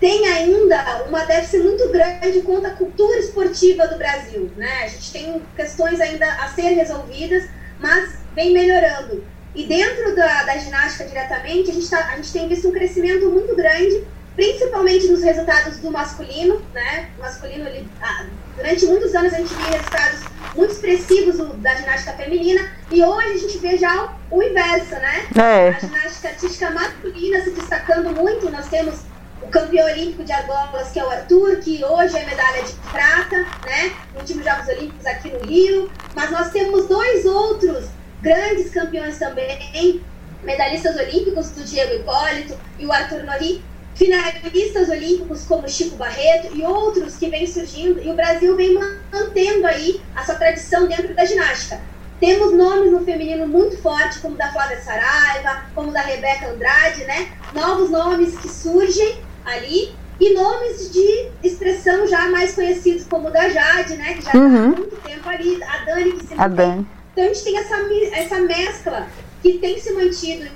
tem 0.00 0.26
ainda 0.26 1.04
uma 1.06 1.24
déficit 1.24 1.58
muito 1.58 1.88
grande 1.90 2.40
quanto 2.40 2.66
à 2.66 2.70
cultura 2.70 3.18
esportiva 3.18 3.86
do 3.86 3.98
Brasil. 3.98 4.50
Né? 4.56 4.84
A 4.84 4.88
gente 4.88 5.12
tem 5.12 5.42
questões 5.54 6.00
ainda 6.00 6.26
a 6.26 6.48
ser 6.48 6.70
resolvidas, 6.70 7.44
mas 7.78 8.14
vem 8.34 8.52
melhorando. 8.52 9.22
E 9.54 9.66
dentro 9.66 10.16
da, 10.16 10.44
da 10.44 10.56
ginástica 10.56 11.04
diretamente, 11.04 11.70
a 11.70 11.74
gente, 11.74 11.90
tá, 11.90 12.08
a 12.12 12.16
gente 12.16 12.32
tem 12.32 12.48
visto 12.48 12.68
um 12.68 12.72
crescimento 12.72 13.28
muito 13.28 13.54
grande, 13.54 14.04
principalmente 14.34 15.06
nos 15.08 15.22
resultados 15.22 15.76
do 15.78 15.90
masculino. 15.90 16.62
Né? 16.72 17.10
O 17.18 17.20
masculino, 17.20 17.68
ele, 17.68 17.86
ah, 18.00 18.26
durante 18.56 18.86
muitos 18.86 19.14
anos, 19.14 19.34
a 19.34 19.36
gente 19.36 19.52
via 19.52 19.76
resultados 19.76 20.20
muito 20.56 20.72
expressivos 20.72 21.36
da 21.58 21.74
ginástica 21.74 22.12
feminina, 22.14 22.70
e 22.90 23.02
hoje 23.02 23.28
a 23.28 23.36
gente 23.36 23.58
vê 23.58 23.76
já 23.76 24.14
o 24.30 24.42
inverso, 24.42 24.94
né? 24.94 25.26
É. 25.36 25.68
A 25.68 25.78
ginástica 25.78 26.28
artística 26.28 26.70
masculina 26.70 27.42
se 27.42 27.50
destacando 27.50 28.10
muito. 28.10 28.50
Nós 28.50 28.68
temos 28.68 28.94
o 28.94 29.09
campeão 29.50 29.86
olímpico 29.86 30.24
de 30.24 30.32
argolas, 30.32 30.90
que 30.90 30.98
é 30.98 31.04
o 31.04 31.10
Arthur, 31.10 31.56
que 31.56 31.84
hoje 31.84 32.16
é 32.16 32.24
medalha 32.24 32.62
de 32.62 32.72
prata, 32.90 33.36
né? 33.64 33.92
No 34.12 34.20
últimos 34.20 34.44
Jogos 34.44 34.68
Olímpicos 34.68 35.06
aqui 35.06 35.28
no 35.30 35.40
Rio. 35.40 35.90
Mas 36.14 36.30
nós 36.30 36.50
temos 36.50 36.86
dois 36.86 37.24
outros 37.26 37.88
grandes 38.22 38.70
campeões 38.70 39.18
também, 39.18 40.00
medalhistas 40.42 40.96
olímpicos, 40.96 41.50
do 41.50 41.64
Diego 41.64 41.94
Hipólito 41.94 42.58
e 42.78 42.86
o 42.86 42.92
Arthur 42.92 43.24
Nori, 43.24 43.62
finalistas 43.94 44.88
olímpicos 44.88 45.44
como 45.44 45.68
Chico 45.68 45.96
Barreto 45.96 46.54
e 46.54 46.62
outros 46.62 47.16
que 47.16 47.28
vêm 47.28 47.46
surgindo, 47.46 48.00
e 48.02 48.10
o 48.10 48.14
Brasil 48.14 48.56
vem 48.56 48.74
mantendo 48.74 49.66
aí 49.66 50.00
a 50.14 50.24
sua 50.24 50.36
tradição 50.36 50.86
dentro 50.86 51.14
da 51.14 51.24
ginástica. 51.24 51.80
Temos 52.18 52.52
nomes 52.52 52.92
no 52.92 53.04
feminino 53.04 53.46
muito 53.46 53.78
fortes, 53.78 54.18
como 54.18 54.36
da 54.36 54.52
Flávia 54.52 54.80
Saraiva, 54.80 55.64
como 55.74 55.90
da 55.90 56.02
Rebeca 56.02 56.48
Andrade, 56.48 57.04
né? 57.04 57.32
Novos 57.54 57.90
nomes 57.90 58.36
que 58.36 58.48
surgem 58.48 59.22
ali 59.44 59.94
e 60.20 60.34
nomes 60.34 60.92
de 60.92 61.28
expressão 61.42 62.06
já 62.06 62.28
mais 62.28 62.54
conhecidos, 62.54 63.06
como 63.06 63.28
o 63.28 63.30
da 63.30 63.48
Jade, 63.48 63.96
né? 63.96 64.14
Que 64.14 64.22
já 64.22 64.30
está 64.30 64.38
uhum. 64.38 64.72
há 64.72 64.76
muito 64.76 64.96
tempo 64.96 65.28
ali, 65.28 65.62
a 65.62 65.84
Dani 65.84 66.12
que 66.12 66.26
se. 66.26 66.34
A 66.36 66.48
Dani. 66.48 66.86
Então 67.12 67.24
a 67.24 67.28
gente 67.28 67.44
tem 67.44 67.58
essa, 67.58 67.76
essa 68.12 68.40
mescla 68.40 69.08
que 69.42 69.58
tem 69.58 69.80
se 69.80 69.92
mantido 69.92 70.48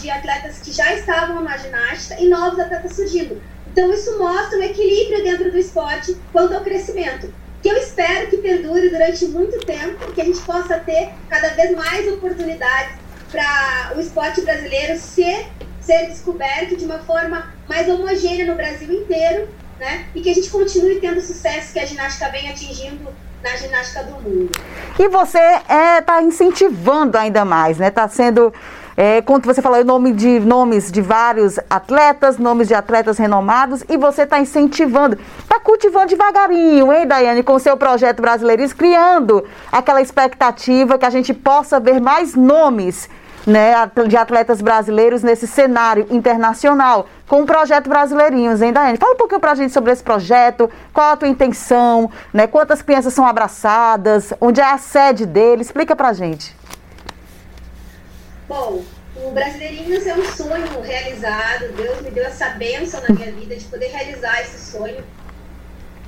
de 0.00 0.10
atletas 0.10 0.60
que 0.60 0.72
já 0.72 0.94
estavam 0.94 1.42
na 1.42 1.56
ginástica 1.56 2.20
e 2.20 2.28
novos 2.28 2.58
atletas 2.58 2.96
surgindo. 2.96 3.40
Então 3.70 3.92
isso 3.92 4.18
mostra 4.18 4.58
um 4.58 4.62
equilíbrio 4.62 5.22
dentro 5.22 5.50
do 5.50 5.58
esporte 5.58 6.16
quanto 6.32 6.54
ao 6.54 6.62
crescimento 6.62 7.32
que 7.62 7.68
eu 7.68 7.76
espero 7.76 8.28
que 8.28 8.38
perdure 8.38 8.88
durante 8.88 9.26
muito 9.26 9.58
tempo, 9.64 10.12
que 10.12 10.20
a 10.20 10.24
gente 10.24 10.40
possa 10.40 10.78
ter 10.78 11.12
cada 11.28 11.48
vez 11.50 11.76
mais 11.76 12.10
oportunidades 12.10 12.96
para 13.30 13.92
o 13.96 14.00
esporte 14.00 14.40
brasileiro 14.40 14.98
ser, 14.98 15.46
ser 15.80 16.06
descoberto 16.06 16.76
de 16.76 16.84
uma 16.84 16.98
forma 16.98 17.52
mais 17.68 17.88
homogênea 17.88 18.46
no 18.46 18.54
Brasil 18.54 18.92
inteiro, 18.92 19.48
né? 19.78 20.06
E 20.14 20.20
que 20.20 20.30
a 20.30 20.34
gente 20.34 20.50
continue 20.50 21.00
tendo 21.00 21.18
o 21.18 21.22
sucesso 21.22 21.72
que 21.72 21.78
a 21.78 21.86
ginástica 21.86 22.28
vem 22.30 22.50
atingindo 22.50 23.08
na 23.42 23.56
ginástica 23.56 24.04
do 24.04 24.12
mundo. 24.12 24.50
E 24.98 25.08
você 25.08 25.38
está 25.38 25.74
é, 25.74 26.00
tá 26.02 26.22
incentivando 26.22 27.16
ainda 27.16 27.44
mais, 27.44 27.78
né? 27.78 27.88
Está 27.88 28.06
sendo 28.08 28.52
é, 28.96 29.22
quando 29.22 29.46
você 29.46 29.62
falou 29.62 29.82
nome 29.82 30.12
de, 30.12 30.40
nomes 30.40 30.92
de 30.92 31.00
vários 31.00 31.58
atletas, 31.70 32.36
nomes 32.36 32.68
de 32.68 32.74
atletas 32.74 33.16
renomados, 33.16 33.82
e 33.88 33.96
você 33.96 34.24
está 34.24 34.38
incentivando, 34.38 35.18
está 35.38 35.58
cultivando 35.58 36.08
devagarinho, 36.08 36.92
hein, 36.92 37.06
Daiane, 37.06 37.42
com 37.42 37.54
o 37.54 37.58
seu 37.58 37.78
projeto 37.78 38.20
Brasileiros, 38.20 38.74
criando 38.74 39.42
aquela 39.72 40.02
expectativa 40.02 40.98
que 40.98 41.06
a 41.06 41.10
gente 41.10 41.32
possa 41.32 41.80
ver 41.80 41.98
mais 41.98 42.34
nomes 42.34 43.08
né, 43.46 43.72
de 44.06 44.16
atletas 44.16 44.60
brasileiros 44.60 45.22
nesse 45.22 45.46
cenário 45.46 46.06
internacional, 46.10 47.08
com 47.26 47.42
o 47.42 47.46
projeto 47.46 47.88
Brasileirinhos, 47.88 48.60
hein, 48.60 48.72
Daiane? 48.72 48.98
Fala 48.98 49.14
um 49.14 49.16
pouquinho 49.16 49.40
pra 49.40 49.54
gente 49.54 49.72
sobre 49.72 49.92
esse 49.92 50.02
projeto, 50.02 50.70
qual 50.92 51.12
a 51.12 51.16
tua 51.16 51.28
intenção, 51.28 52.10
né, 52.32 52.46
quantas 52.46 52.82
crianças 52.82 53.14
são 53.14 53.26
abraçadas, 53.26 54.32
onde 54.40 54.60
é 54.60 54.64
a 54.64 54.78
sede 54.78 55.26
dele, 55.26 55.62
explica 55.62 55.94
pra 55.94 56.12
gente. 56.12 56.56
Bom, 58.48 58.82
o 59.16 59.30
Brasileirinhos 59.30 60.06
é 60.06 60.14
um 60.14 60.24
sonho 60.24 60.80
realizado, 60.82 61.72
Deus 61.76 62.00
me 62.00 62.10
deu 62.10 62.24
essa 62.24 62.50
bênção 62.50 63.00
na 63.02 63.14
minha 63.14 63.30
vida 63.32 63.54
de 63.54 63.64
poder 63.66 63.86
realizar 63.86 64.40
esse 64.40 64.72
sonho. 64.72 65.04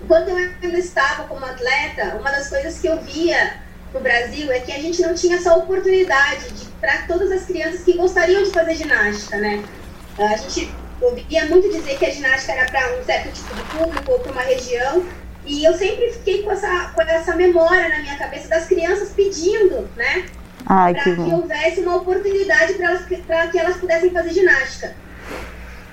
Quando 0.09 0.29
eu 0.29 0.37
ainda 0.37 0.79
estava 0.79 1.25
como 1.25 1.45
atleta, 1.45 2.17
uma 2.19 2.31
das 2.31 2.49
coisas 2.49 2.81
que 2.81 2.89
eu 2.89 3.01
via 3.01 3.61
no 3.95 4.01
Brasil 4.01 4.51
é 4.51 4.59
que 4.59 4.73
a 4.73 4.81
gente 4.81 5.01
não 5.03 5.15
tinha 5.15 5.37
essa 5.37 5.55
oportunidade 5.55 6.53
para 6.83 7.03
todas 7.07 7.31
as 7.31 7.45
crianças 7.45 7.85
que 7.85 7.97
gostariam 7.97 8.43
de 8.43 8.51
fazer 8.51 8.75
ginástica, 8.75 9.37
né? 9.39 9.63
A 10.19 10.37
gente 10.37 10.75
ouvia 11.01 11.47
muito 11.47 11.71
dizer 11.71 11.97
que 11.97 12.05
a 12.05 12.11
ginástica 12.11 12.53
era 12.53 12.69
para 12.69 12.99
um 12.99 13.05
certo 13.05 13.33
tipo 13.33 13.55
de 13.55 13.63
público 13.63 14.13
ou 14.13 14.19
para 14.19 14.33
uma 14.33 14.43
região, 14.43 15.05
e 15.47 15.65
eu 15.65 15.75
sempre 15.75 16.11
fiquei 16.11 16.43
com 16.43 16.51
essa, 16.51 16.91
com 16.93 17.03
essa 17.03 17.37
memória 17.37 17.89
na 17.89 18.01
minha 18.01 18.19
cabeça 18.19 18.49
das 18.49 18.67
crianças 18.67 19.11
pedindo, 19.11 19.89
né? 19.97 20.27
Para 20.93 21.05
que, 21.05 21.15
que 21.15 21.35
houvesse 21.35 21.81
uma 21.81 21.97
oportunidade 21.97 22.75
para 23.27 23.47
que 23.47 23.59
elas 23.59 23.77
pudessem 23.77 24.11
fazer 24.11 24.31
ginástica. 24.31 24.95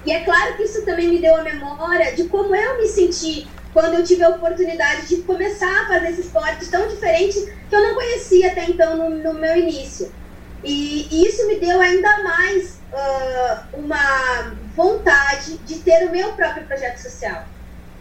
E 0.05 0.11
é 0.11 0.21
claro 0.21 0.57
que 0.57 0.63
isso 0.63 0.83
também 0.85 1.07
me 1.07 1.19
deu 1.19 1.35
a 1.35 1.43
memória 1.43 2.15
de 2.15 2.23
como 2.25 2.55
eu 2.55 2.77
me 2.77 2.87
senti 2.87 3.47
quando 3.73 3.93
eu 3.95 4.03
tive 4.03 4.23
a 4.23 4.29
oportunidade 4.29 5.07
de 5.07 5.17
começar 5.21 5.83
a 5.83 5.87
fazer 5.87 6.09
esse 6.09 6.21
esporte 6.21 6.65
tão 6.67 6.87
diferente 6.87 7.53
que 7.69 7.75
eu 7.75 7.81
não 7.81 7.93
conhecia 7.93 8.51
até 8.51 8.65
então 8.65 8.97
no, 8.97 9.09
no 9.09 9.33
meu 9.35 9.55
início. 9.55 10.11
E, 10.63 11.25
isso 11.25 11.47
me 11.47 11.59
deu 11.59 11.79
ainda 11.79 12.23
mais 12.23 12.79
uh, 12.91 13.77
uma 13.77 14.55
vontade 14.75 15.57
de 15.59 15.79
ter 15.79 16.07
o 16.07 16.11
meu 16.11 16.33
próprio 16.33 16.65
projeto 16.65 16.97
social. 16.97 17.45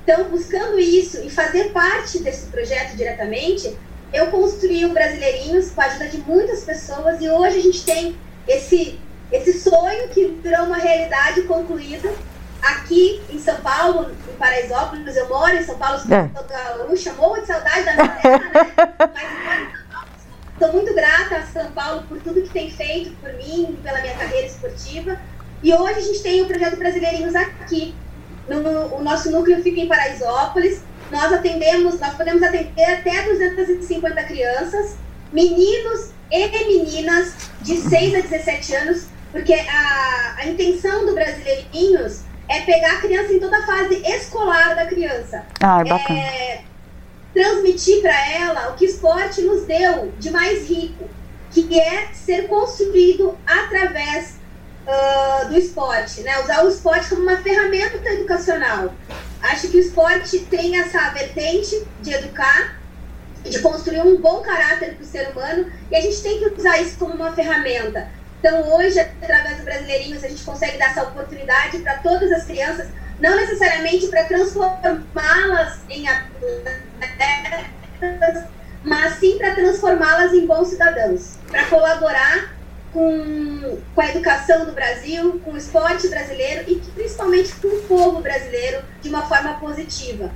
Então, 0.03 0.25
buscando 0.25 0.79
isso 0.79 1.21
e 1.23 1.31
fazer 1.31 1.71
parte 1.71 2.21
desse 2.21 2.47
projeto 2.47 2.97
diretamente, 2.97 3.77
eu 4.13 4.29
construí 4.29 4.87
o 4.87 4.93
Brasileirinhos 4.93 5.71
com 5.71 5.83
a 5.83 5.85
ajuda 5.85 6.09
de 6.09 6.19
muitas 6.19 6.65
pessoas 6.65 7.21
e 7.21 7.29
hoje 7.29 7.59
a 7.59 7.63
gente 7.63 7.85
tem 7.85 8.17
esse, 8.47 8.99
esse 9.31 9.61
sonho 9.61 10.09
que 10.09 10.27
virou 10.43 10.65
uma 10.65 10.79
realidade 10.79 11.43
concluída 11.43 12.11
aqui 12.63 13.23
em 13.31 13.39
São 13.39 13.57
Paulo, 13.57 14.11
em 14.29 14.37
Paraisópolis, 14.37 15.17
eu 15.17 15.29
moro 15.29 15.55
em 15.55 15.63
São 15.63 15.77
Paulo, 15.77 15.99
sou 15.99 16.15
é. 16.15 16.31
gaúcha, 16.49 17.13
morro 17.13 17.41
de 17.41 17.47
saudade 17.47 17.85
da 17.85 17.93
minha 17.93 18.09
terra, 18.09 18.39
né? 18.39 18.73
Mas 19.15 19.88
estou 20.59 20.73
muito 20.73 20.93
grata 20.93 21.37
a 21.37 21.43
São 21.47 21.71
Paulo 21.71 22.03
por 22.09 22.21
tudo 22.21 22.43
que 22.43 22.51
tem 22.51 22.71
feito 22.71 23.13
por 23.21 23.33
mim, 23.35 23.79
pela 23.83 24.01
minha 24.01 24.15
carreira 24.15 24.47
esportiva. 24.47 25.19
E 25.63 25.73
hoje 25.73 25.99
a 25.99 26.01
gente 26.01 26.23
tem 26.23 26.43
o 26.43 26.47
projeto 26.47 26.77
Brasileirinhos 26.77 27.35
aqui. 27.35 27.95
No, 28.49 28.61
no, 28.61 28.97
o 28.97 29.03
nosso 29.03 29.31
núcleo 29.31 29.63
fica 29.63 29.81
em 29.81 29.87
Paraisópolis. 29.87 30.83
Nós 31.11 31.33
atendemos, 31.33 31.99
nós 32.01 32.15
podemos 32.15 32.43
atender 32.43 32.85
até 32.85 33.23
250 33.23 34.23
crianças, 34.25 34.97
meninos 35.33 36.11
e 36.31 36.49
meninas 36.49 37.35
de 37.63 37.77
6 37.77 38.15
a 38.17 38.21
17 38.21 38.75
anos, 38.75 39.07
porque 39.33 39.55
a, 39.55 40.35
a 40.39 40.47
intenção 40.47 41.07
do 41.07 41.15
Brasileirinhos 41.15 42.23
é 42.49 42.61
pegar 42.61 42.95
a 42.95 43.01
criança 43.01 43.33
em 43.33 43.39
toda 43.39 43.59
a 43.59 43.67
fase 43.67 44.03
escolar 44.07 44.75
da 44.75 44.87
criança. 44.87 45.45
Ah, 45.61 45.81
é 45.81 45.89
bacana. 45.89 46.19
É, 46.19 46.61
transmitir 47.33 48.01
para 48.01 48.33
ela 48.33 48.71
o 48.71 48.77
que 48.77 48.85
o 48.85 48.89
esporte 48.89 49.43
nos 49.43 49.65
deu 49.65 50.13
de 50.19 50.31
mais 50.31 50.69
rico, 50.69 51.09
que 51.51 51.79
é 51.79 52.09
ser 52.13 52.47
construído 52.49 53.39
através 53.47 54.39
uh, 54.87 55.49
do 55.49 55.59
esporte, 55.59 56.23
né? 56.23 56.41
Usar 56.41 56.65
o 56.65 56.69
esporte 56.69 57.09
como 57.09 57.23
uma 57.23 57.37
ferramenta 57.39 57.97
educacional. 58.11 58.95
Acho 59.43 59.69
que 59.69 59.77
o 59.77 59.81
esporte 59.81 60.41
tem 60.41 60.79
essa 60.79 61.11
vertente 61.11 61.87
de 62.01 62.13
educar, 62.13 62.79
de 63.45 63.59
construir 63.61 64.01
um 64.01 64.21
bom 64.21 64.41
caráter 64.41 64.95
para 64.95 65.03
o 65.03 65.07
ser 65.07 65.29
humano, 65.31 65.71
e 65.91 65.97
a 65.97 66.01
gente 66.01 66.23
tem 66.23 66.39
que 66.39 66.61
usar 66.61 66.79
isso 66.81 66.99
como 66.99 67.15
uma 67.15 67.33
ferramenta. 67.33 68.09
Então, 68.41 68.77
hoje, 68.77 69.01
através 69.01 69.59
do 69.59 69.65
Brasileirinhos, 69.65 70.23
a 70.23 70.29
gente 70.29 70.45
consegue 70.45 70.79
dar 70.79 70.91
essa 70.91 71.03
oportunidade 71.03 71.79
para 71.79 71.99
todas 71.99 72.31
as 72.31 72.45
crianças, 72.45 72.89
não 73.21 73.37
necessariamente 73.37 74.07
para 74.09 74.25
transformá-las 74.25 75.81
em 75.89 76.09
atletas, 76.09 77.65
mas 78.85 79.15
sim 79.15 79.39
para 79.39 79.55
transformá-las 79.55 80.33
em 80.33 80.47
bons 80.47 80.69
cidadãos, 80.69 81.37
para 81.51 81.65
colaborar 81.67 82.57
com, 82.93 83.79
com 83.95 84.01
a 84.01 84.09
educação 84.09 84.65
do 84.65 84.73
Brasil, 84.73 85.41
com 85.45 85.53
o 85.53 85.57
esporte 85.57 86.09
brasileiro 86.09 86.65
e 86.71 86.77
principalmente 86.77 87.55
com 87.57 87.69
o 87.69 87.83
povo 87.83 88.21
brasileiro 88.21 88.83
de 89.03 89.09
uma 89.09 89.27
forma 89.27 89.55
positiva. 89.59 90.31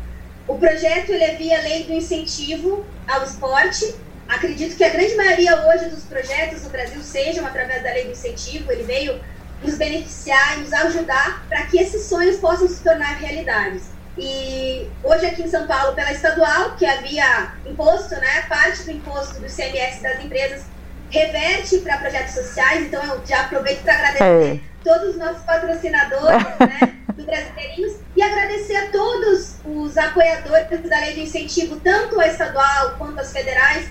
O 0.47 0.59
projeto 0.59 1.11
ele 1.11 1.25
é 1.25 1.35
via 1.37 1.61
lei 1.63 1.85
do 1.85 1.93
incentivo 1.93 2.85
ao 3.07 3.23
esporte. 3.25 3.95
Acredito 4.29 4.77
que 4.77 4.85
a 4.85 4.89
grande 4.89 5.15
maioria 5.15 5.69
hoje 5.69 5.89
dos 5.89 6.05
projetos 6.05 6.63
no 6.63 6.71
Brasil 6.71 7.01
sejam 7.03 7.47
através 7.47 7.83
da 7.83 7.93
lei 7.93 8.05
do 8.05 8.13
incentivo, 8.13 8.73
ele 8.73 8.83
veio 8.83 9.21
nos 9.63 9.77
beneficiar 9.77 10.59
e 10.59 10.61
nos 10.63 10.73
ajudar 10.73 11.45
para 11.49 11.67
que 11.67 11.79
esses 11.79 12.05
sonhos 12.07 12.37
possam 12.37 12.69
se 12.69 12.83
tornar 12.83 13.17
realidades. 13.17 13.85
E 14.17 14.89
hoje 15.03 15.27
aqui 15.27 15.43
em 15.43 15.49
São 15.49 15.67
Paulo, 15.67 15.95
pela 15.95 16.13
estadual, 16.13 16.77
que 16.77 16.85
havia 16.85 17.53
imposto, 17.65 18.15
né, 18.17 18.43
parte 18.49 18.83
do 18.83 18.91
imposto 18.91 19.41
do 19.41 19.47
CMS 19.47 20.03
das 20.03 20.23
empresas 20.23 20.65
reverte 21.11 21.79
para 21.79 21.99
projetos 21.99 22.35
sociais, 22.35 22.87
então 22.87 23.03
eu 23.05 23.21
já 23.27 23.43
aproveito 23.43 23.83
para 23.83 23.95
agradecer 23.95 24.57
é. 24.57 24.61
todos 24.83 25.11
os 25.11 25.17
nossos 25.19 25.43
patrocinadores, 25.45 26.43
né, 26.59 26.95
do 27.15 27.25
Brasileirinhos, 27.25 27.97
e 28.17 28.23
agradecer 28.23 28.77
a 28.77 28.91
todos 28.91 29.57
os 29.65 29.97
apoiadores 29.99 30.89
da 30.89 30.99
lei 31.01 31.15
do 31.15 31.21
incentivo, 31.21 31.79
tanto 31.81 32.19
a 32.19 32.27
estadual 32.27 32.97
quanto 32.99 33.21
as 33.21 33.31
federais, 33.31 33.89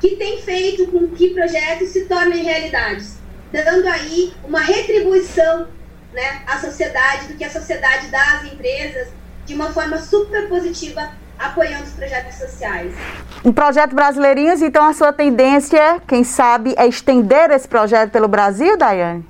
que 0.00 0.16
tem 0.16 0.42
feito 0.42 0.86
com 0.88 1.08
que 1.08 1.30
projetos 1.30 1.88
se 1.88 2.04
tornem 2.04 2.44
realidades, 2.44 3.17
dando 3.52 3.86
aí 3.88 4.32
uma 4.44 4.60
retribuição 4.60 5.68
né, 6.12 6.42
à 6.46 6.58
sociedade, 6.58 7.28
do 7.28 7.34
que 7.34 7.44
a 7.44 7.50
sociedade 7.50 8.08
dá 8.08 8.22
às 8.34 8.44
empresas, 8.44 9.08
de 9.46 9.54
uma 9.54 9.72
forma 9.72 9.98
super 9.98 10.48
positiva, 10.48 11.10
apoiando 11.38 11.84
os 11.84 11.92
projetos 11.92 12.34
sociais. 12.36 12.92
Um 13.44 13.52
projeto 13.52 13.94
Brasileirinhos, 13.94 14.60
então 14.60 14.84
a 14.84 14.92
sua 14.92 15.12
tendência, 15.12 16.00
quem 16.06 16.24
sabe, 16.24 16.74
é 16.76 16.86
estender 16.86 17.50
esse 17.50 17.68
projeto 17.68 18.10
pelo 18.10 18.28
Brasil, 18.28 18.76
Daiane? 18.76 19.24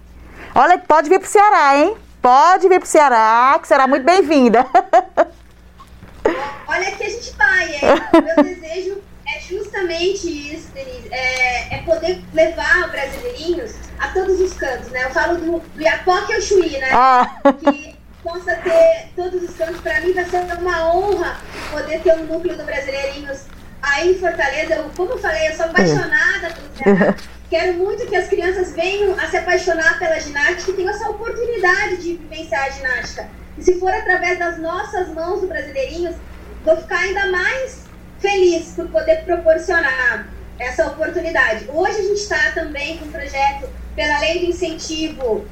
Olha, 0.54 0.78
pode 0.78 1.08
vir 1.08 1.18
para 1.18 1.26
o 1.26 1.30
Ceará, 1.30 1.76
hein? 1.76 1.96
Pode 2.20 2.68
vir 2.68 2.80
para 2.80 2.86
o 2.86 2.88
Ceará, 2.88 3.58
que 3.60 3.68
será 3.68 3.86
muito 3.86 4.04
bem-vinda. 4.04 4.66
Olha 6.66 6.90
que 6.92 7.04
a 7.04 7.08
gente 7.08 7.32
vai, 7.36 7.74
hein? 7.74 7.80
Meu 8.24 8.44
desejo 8.44 9.07
justamente 9.48 10.28
isso, 10.28 10.68
Denise. 10.72 11.08
É, 11.10 11.76
é, 11.76 11.82
poder 11.82 12.22
levar 12.34 12.86
o 12.86 12.90
Brasileirinhos 12.90 13.74
a 13.98 14.08
todos 14.08 14.40
os 14.40 14.52
cantos, 14.54 14.88
né? 14.90 15.04
Eu 15.04 15.10
falo 15.10 15.38
do, 15.38 15.58
do 15.58 15.82
Iapoque 15.82 16.34
ao 16.34 16.40
Chuí, 16.40 16.78
né? 16.78 16.88
Ah. 16.92 17.40
Que 17.58 17.96
possa 18.22 18.54
ter 18.56 19.08
todos 19.16 19.42
os 19.42 19.56
cantos. 19.56 19.80
Para 19.80 20.00
mim 20.00 20.12
vai 20.12 20.24
ser 20.24 20.38
uma 20.58 20.94
honra 20.94 21.38
poder 21.70 22.00
ter 22.02 22.12
um 22.14 22.24
núcleo 22.24 22.56
do 22.56 22.64
Brasileirinhos 22.64 23.46
aí 23.80 24.12
em 24.12 24.18
Fortaleza. 24.18 24.74
Eu, 24.74 24.90
como 24.96 25.12
eu 25.12 25.18
falei, 25.18 25.48
eu 25.48 25.54
sou 25.54 25.66
apaixonada 25.66 26.50
pelo 26.50 26.96
Ceará. 26.96 27.16
Quero 27.48 27.74
muito 27.74 28.06
que 28.06 28.14
as 28.14 28.28
crianças 28.28 28.72
venham 28.72 29.18
a 29.18 29.26
se 29.26 29.38
apaixonar 29.38 29.98
pela 29.98 30.20
ginástica 30.20 30.70
e 30.70 30.74
tenham 30.74 30.90
essa 30.90 31.08
oportunidade 31.08 31.96
de 31.96 32.16
vivenciar 32.16 32.66
a 32.66 32.70
ginástica. 32.70 33.28
E 33.56 33.62
se 33.62 33.80
for 33.80 33.90
através 33.90 34.38
das 34.38 34.58
nossas 34.58 35.08
mãos 35.14 35.40
do 35.40 35.46
Brasileirinhos, 35.46 36.14
vou 36.62 36.76
ficar 36.76 36.98
ainda 36.98 37.26
mais 37.30 37.87
feliz 38.18 38.72
por 38.74 38.88
poder 38.88 39.24
proporcionar 39.24 40.28
essa 40.58 40.86
oportunidade. 40.86 41.66
Hoje 41.68 41.98
a 41.98 42.02
gente 42.02 42.20
está 42.20 42.50
também 42.52 42.98
com 42.98 43.06
um 43.06 43.12
projeto 43.12 43.68
pela 43.94 44.18
lei 44.18 44.40
de 44.40 44.46
incentivo 44.46 45.46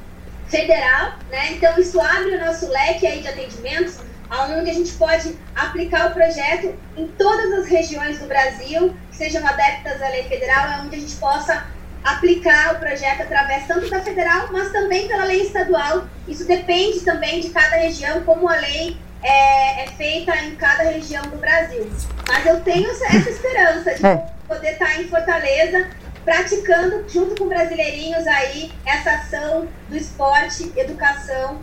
federal, 0.47 1.13
né? 1.29 1.53
Então 1.53 1.77
isso 1.79 1.99
abre 1.99 2.35
o 2.35 2.45
nosso 2.45 2.69
leque 2.69 3.07
aí 3.07 3.21
de 3.21 3.27
atendimentos, 3.27 3.97
onde 4.29 4.69
a 4.69 4.73
gente 4.73 4.91
pode 4.93 5.37
aplicar 5.55 6.07
o 6.07 6.13
projeto 6.13 6.73
em 6.97 7.07
todas 7.17 7.51
as 7.53 7.67
regiões 7.67 8.19
do 8.19 8.27
Brasil 8.27 8.95
que 9.09 9.17
sejam 9.17 9.45
adeptas 9.45 10.01
à 10.01 10.09
lei 10.09 10.23
federal, 10.23 10.69
é 10.71 10.81
onde 10.81 10.95
a 10.95 10.99
gente 10.99 11.15
possa 11.15 11.65
aplicar 12.03 12.75
o 12.75 12.79
projeto 12.79 13.21
através 13.21 13.67
tanto 13.67 13.89
da 13.89 14.01
federal, 14.01 14.47
mas 14.51 14.71
também 14.71 15.07
pela 15.07 15.25
lei 15.25 15.41
estadual. 15.41 16.05
Isso 16.27 16.45
depende 16.45 17.01
também 17.01 17.41
de 17.41 17.49
cada 17.49 17.77
região, 17.77 18.23
como 18.23 18.47
a 18.47 18.55
lei 18.55 18.97
é, 19.23 19.83
é, 19.83 19.87
feita 19.87 20.35
em 20.37 20.55
cada 20.55 20.83
região 20.83 21.23
do 21.23 21.37
Brasil. 21.37 21.89
Mas 22.27 22.45
eu 22.45 22.61
tenho 22.61 22.89
essa 22.89 23.29
esperança 23.29 23.95
de 23.95 24.05
é. 24.05 24.25
poder 24.47 24.73
estar 24.73 25.01
em 25.01 25.07
Fortaleza 25.07 25.89
praticando 26.23 27.07
junto 27.07 27.35
com 27.35 27.47
brasileirinhos 27.47 28.27
aí 28.27 28.71
essa 28.85 29.11
ação 29.11 29.67
do 29.87 29.95
esporte, 29.95 30.71
educação 30.75 31.61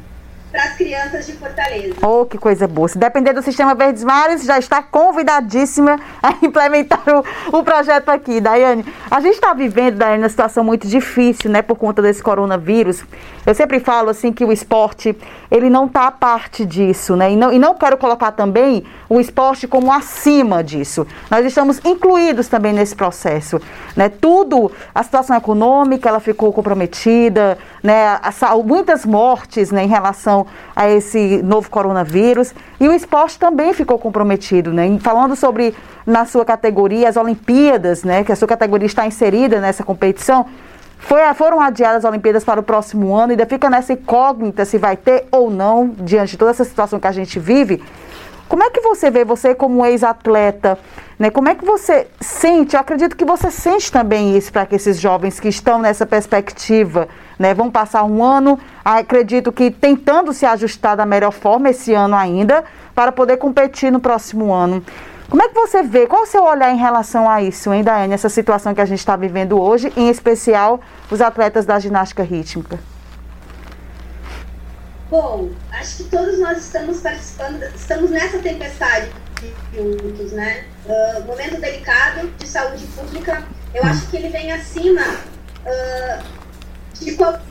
para 0.55 0.67
as 0.67 0.77
crianças 0.77 1.27
de 1.27 1.33
Fortaleza. 1.33 1.97
Oh, 2.01 2.25
que 2.25 2.39
coisa 2.39 2.69
boa. 2.69 2.87
Se 2.87 2.97
depender 2.97 3.33
do 3.33 3.43
Sistema 3.43 3.75
Verdes 3.75 4.05
Mares, 4.05 4.45
já 4.45 4.57
está 4.57 4.81
convidadíssima 4.81 5.99
a 6.23 6.37
implementar 6.47 7.03
o, 7.51 7.59
o 7.59 7.65
projeto 7.65 8.09
aqui. 8.11 8.41
Daiane, 8.41 8.85
a 9.11 9.21
gente 9.21 9.35
está 9.35 9.53
vivendo, 9.53 9.97
Daiane, 9.97 10.23
uma 10.23 10.29
situação 10.29 10.63
muito 10.63 10.87
difícil, 10.87 11.51
né, 11.51 11.61
por 11.61 11.77
conta 11.77 12.01
desse 12.01 12.23
coronavírus. 12.23 13.03
Eu 13.45 13.53
sempre 13.53 13.81
falo, 13.81 14.11
assim, 14.11 14.33
que 14.33 14.45
o 14.45 14.53
esporte, 14.53 15.19
ele 15.51 15.69
não 15.69 15.87
está 15.87 16.07
a 16.07 16.13
parte 16.13 16.65
disso, 16.65 17.17
né, 17.17 17.33
e 17.33 17.37
não, 17.37 17.53
e 17.53 17.59
não 17.59 17.75
quero 17.75 17.97
colocar 17.97 18.31
também 18.31 18.85
o 19.09 19.19
esporte 19.19 19.67
como 19.67 19.93
acima 19.93 20.63
disso. 20.63 21.05
Nós 21.33 21.45
estamos 21.45 21.81
incluídos 21.85 22.47
também 22.47 22.73
nesse 22.73 22.95
processo, 22.95 23.61
né, 23.97 24.09
tudo, 24.09 24.71
a 24.95 25.03
situação 25.03 25.37
econômica, 25.37 26.09
ela 26.09 26.21
ficou 26.21 26.53
comprometida, 26.53 27.59
né, 27.83 28.21
a, 28.23 28.55
muitas 28.65 29.05
mortes, 29.05 29.73
né, 29.73 29.83
em 29.83 29.89
relação 29.89 30.44
a 30.75 30.89
esse 30.89 31.43
novo 31.43 31.69
coronavírus. 31.71 32.55
E 32.81 32.89
o 32.89 32.93
esporte 32.93 33.39
também 33.39 33.73
ficou 33.73 33.99
comprometido, 33.99 34.73
né? 34.73 34.99
Falando 35.01 35.37
sobre, 35.37 35.75
na 36.07 36.25
sua 36.25 36.45
categoria, 36.45 37.09
as 37.09 37.17
Olimpíadas, 37.17 38.05
né? 38.05 38.25
Que 38.25 38.33
a 38.33 38.37
sua 38.37 38.49
categoria 38.49 38.87
está 38.87 39.07
inserida 39.07 39.61
nessa 39.61 39.85
competição. 39.85 40.47
Foi, 40.99 41.21
foram 41.35 41.61
adiadas 41.61 42.05
as 42.05 42.11
Olimpíadas 42.11 42.45
para 42.45 42.61
o 42.61 42.63
próximo 42.63 43.15
ano, 43.15 43.33
ainda 43.33 43.45
fica 43.45 43.69
nessa 43.69 43.93
incógnita 43.93 44.65
se 44.65 44.79
vai 44.79 44.97
ter 44.97 45.27
ou 45.31 45.51
não, 45.51 45.89
diante 45.89 46.31
de 46.31 46.39
toda 46.39 46.51
essa 46.51 46.65
situação 46.65 46.99
que 46.99 47.07
a 47.07 47.13
gente 47.13 47.39
vive. 47.39 47.83
Como 48.49 48.63
é 48.63 48.71
que 48.71 48.81
você 48.81 49.11
vê, 49.11 49.25
você 49.25 49.55
como 49.55 49.85
ex-atleta, 49.85 50.79
né? 51.19 51.31
Como 51.31 51.49
é 51.49 51.55
que 51.55 51.65
você 51.65 52.07
sente? 52.21 52.75
Eu 52.75 52.81
acredito 52.81 53.17
que 53.17 53.25
você 53.25 53.51
sente 53.51 53.91
também 53.91 54.37
isso 54.37 54.53
para 54.53 54.67
que 54.67 54.75
esses 54.75 55.01
jovens 55.01 55.41
que 55.41 55.49
estão 55.49 55.79
nessa 55.79 56.05
perspectiva, 56.05 57.09
né? 57.39 57.55
Vão 57.55 57.71
passar 57.71 58.05
um 58.05 58.23
ano, 58.23 58.59
acredito 58.85 59.51
que 59.51 59.71
tentando 59.71 60.33
se 60.33 60.45
ajustar 60.45 60.97
da 60.97 61.07
melhor 61.07 61.33
forma 61.33 61.71
esse 61.71 61.95
ano 61.95 62.15
ainda, 62.15 62.65
para 62.95 63.11
poder 63.11 63.39
competir 63.39 63.91
no 63.91 63.99
próximo 63.99 64.53
ano. 64.53 64.85
Como 65.29 65.43
é 65.43 65.49
que 65.49 65.55
você 65.55 65.83
vê? 65.83 66.07
Qual 66.07 66.23
o 66.23 66.27
seu 66.27 66.45
olhar 66.45 66.71
em 66.71 66.77
relação 66.77 67.29
a 67.29 67.43
isso, 67.43 67.73
hein, 67.73 67.83
Daiane? 67.83 68.13
Essa 68.13 68.29
situação 68.29 68.75
que 68.75 68.81
a 68.81 68.85
gente 68.85 68.99
está 68.99 69.17
vivendo 69.17 69.59
hoje, 69.61 69.93
em 69.97 70.09
especial 70.11 70.81
os 71.11 71.21
atletas 71.21 71.65
da 71.65 71.79
ginástica 71.79 72.23
rítmica. 72.23 72.79
Bom, 75.15 75.49
acho 75.71 75.99
que 75.99 76.05
todos 76.11 76.41
nós 76.41 76.59
estamos 76.59 77.01
participando, 77.01 77.63
estamos 77.73 78.11
nessa 78.11 78.41
tempestade 78.41 79.09
juntos, 79.73 80.33
né? 80.33 80.65
Uh, 80.85 81.23
momento 81.23 81.61
delicado 81.61 82.27
de 82.37 82.49
saúde 82.49 82.85
pública, 82.89 83.47
eu 83.73 83.85
acho 83.85 84.09
que 84.09 84.17
ele 84.17 84.31
vem 84.31 84.51
acima 84.51 85.03
uh, 85.03 86.25
de 86.95 87.13
qualquer 87.13 87.45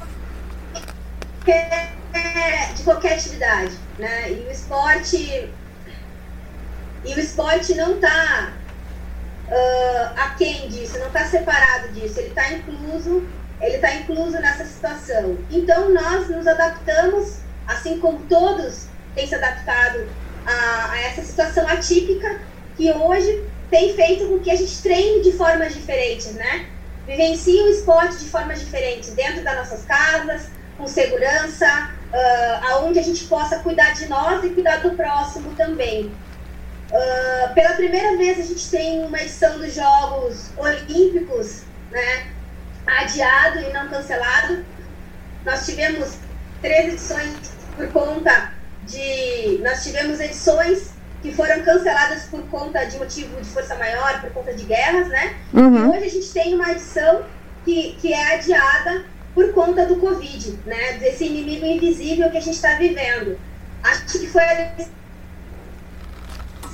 de 2.75 2.84
qualquer 2.84 3.13
atividade, 3.13 3.72
né? 3.98 4.29
E 4.29 4.46
o 4.46 4.51
esporte 4.51 5.50
e 7.05 7.13
o 7.13 7.17
esporte 7.17 7.75
não 7.75 7.96
está 7.96 8.51
uh, 9.48 10.20
aquém 10.20 10.67
disso, 10.67 11.00
não 11.00 11.08
está 11.08 11.25
separado 11.27 11.93
disso, 11.93 12.20
ele 12.20 12.27
está 12.27 12.51
incluso, 12.51 13.25
ele 13.62 13.75
está 13.75 13.96
incluso 13.96 14.38
nessa 14.41 14.65
situação. 14.65 15.38
Então 15.50 15.93
nós 15.93 16.27
nos 16.27 16.46
adaptamos 16.46 17.42
assim 17.67 18.00
como 18.00 18.20
todos 18.29 18.88
têm 19.15 19.27
se 19.27 19.36
adaptado 19.36 20.08
a, 20.46 20.91
a 20.91 21.01
essa 21.01 21.22
situação 21.22 21.67
atípica 21.67 22.39
que 22.75 22.91
hoje 22.91 23.43
tem 23.70 23.96
feito 23.96 24.27
com 24.27 24.39
que 24.39 24.51
a 24.51 24.55
gente 24.55 24.82
treine 24.82 25.24
de 25.24 25.32
formas 25.34 25.74
diferentes, 25.74 26.34
né? 26.34 26.67
Vivencie 27.08 27.62
o 27.62 27.70
esporte 27.70 28.17
de 28.17 28.29
formas 28.29 28.60
diferentes, 28.60 29.10
dentro 29.12 29.43
das 29.43 29.55
nossas 29.58 29.84
casas, 29.84 30.48
com 30.77 30.88
segurança, 30.88 31.91
uh, 32.13 32.67
aonde 32.72 33.00
a 33.00 33.01
gente 33.03 33.25
possa 33.25 33.60
cuidar 33.60 33.93
de 33.93 34.08
nós 34.08 34.43
e 34.43 34.50
cuidar 34.50 34.77
do 34.77 34.91
próximo 34.91 35.53
também. 35.55 36.05
Uh, 36.91 37.53
pela 37.53 37.74
primeira 37.74 38.15
vez 38.17 38.39
a 38.39 38.43
gente 38.43 38.70
tem 38.70 39.03
uma 39.03 39.20
edição 39.20 39.58
dos 39.58 39.74
Jogos 39.74 40.51
Olímpicos, 40.55 41.63
né? 41.91 42.27
Adiado 42.86 43.60
e 43.60 43.74
não 43.74 43.88
cancelado. 43.89 44.63
Nós 45.43 45.65
tivemos 45.65 46.17
três 46.63 46.93
edições 46.93 47.36
por 47.75 47.88
conta 47.89 48.53
de. 48.88 49.60
Nós 49.62 49.84
tivemos 49.84 50.20
edições 50.20 50.93
que 51.22 51.32
foram 51.34 51.62
canceladas 51.62 52.24
por 52.24 52.41
conta 52.48 52.84
de 52.86 52.98
motivo 52.98 53.39
de 53.39 53.48
força 53.50 53.75
maior, 53.75 54.20
por 54.22 54.32
conta 54.32 54.53
de 54.53 54.63
guerras, 54.63 55.08
né? 55.10 55.36
Uhum. 55.53 55.93
E 55.93 55.98
hoje 55.98 56.05
a 56.05 56.10
gente 56.10 56.34
tem 56.34 56.55
uma 56.55 56.72
edição 56.72 57.24
que, 57.63 57.98
que 58.01 58.12
é 58.12 58.36
adiada 58.36 59.05
por 59.36 59.53
conta 59.53 59.86
do 59.86 59.98
Covid, 59.98 60.60
né? 60.65 60.93
Desse 60.93 61.25
inimigo 61.25 61.65
invisível 61.65 62.32
que 62.32 62.38
a 62.38 62.41
gente 62.41 62.55
está 62.55 62.75
vivendo. 62.75 63.38
Acho 63.84 64.20
que 64.20 64.27
foi 64.27 64.43
a 64.43 64.75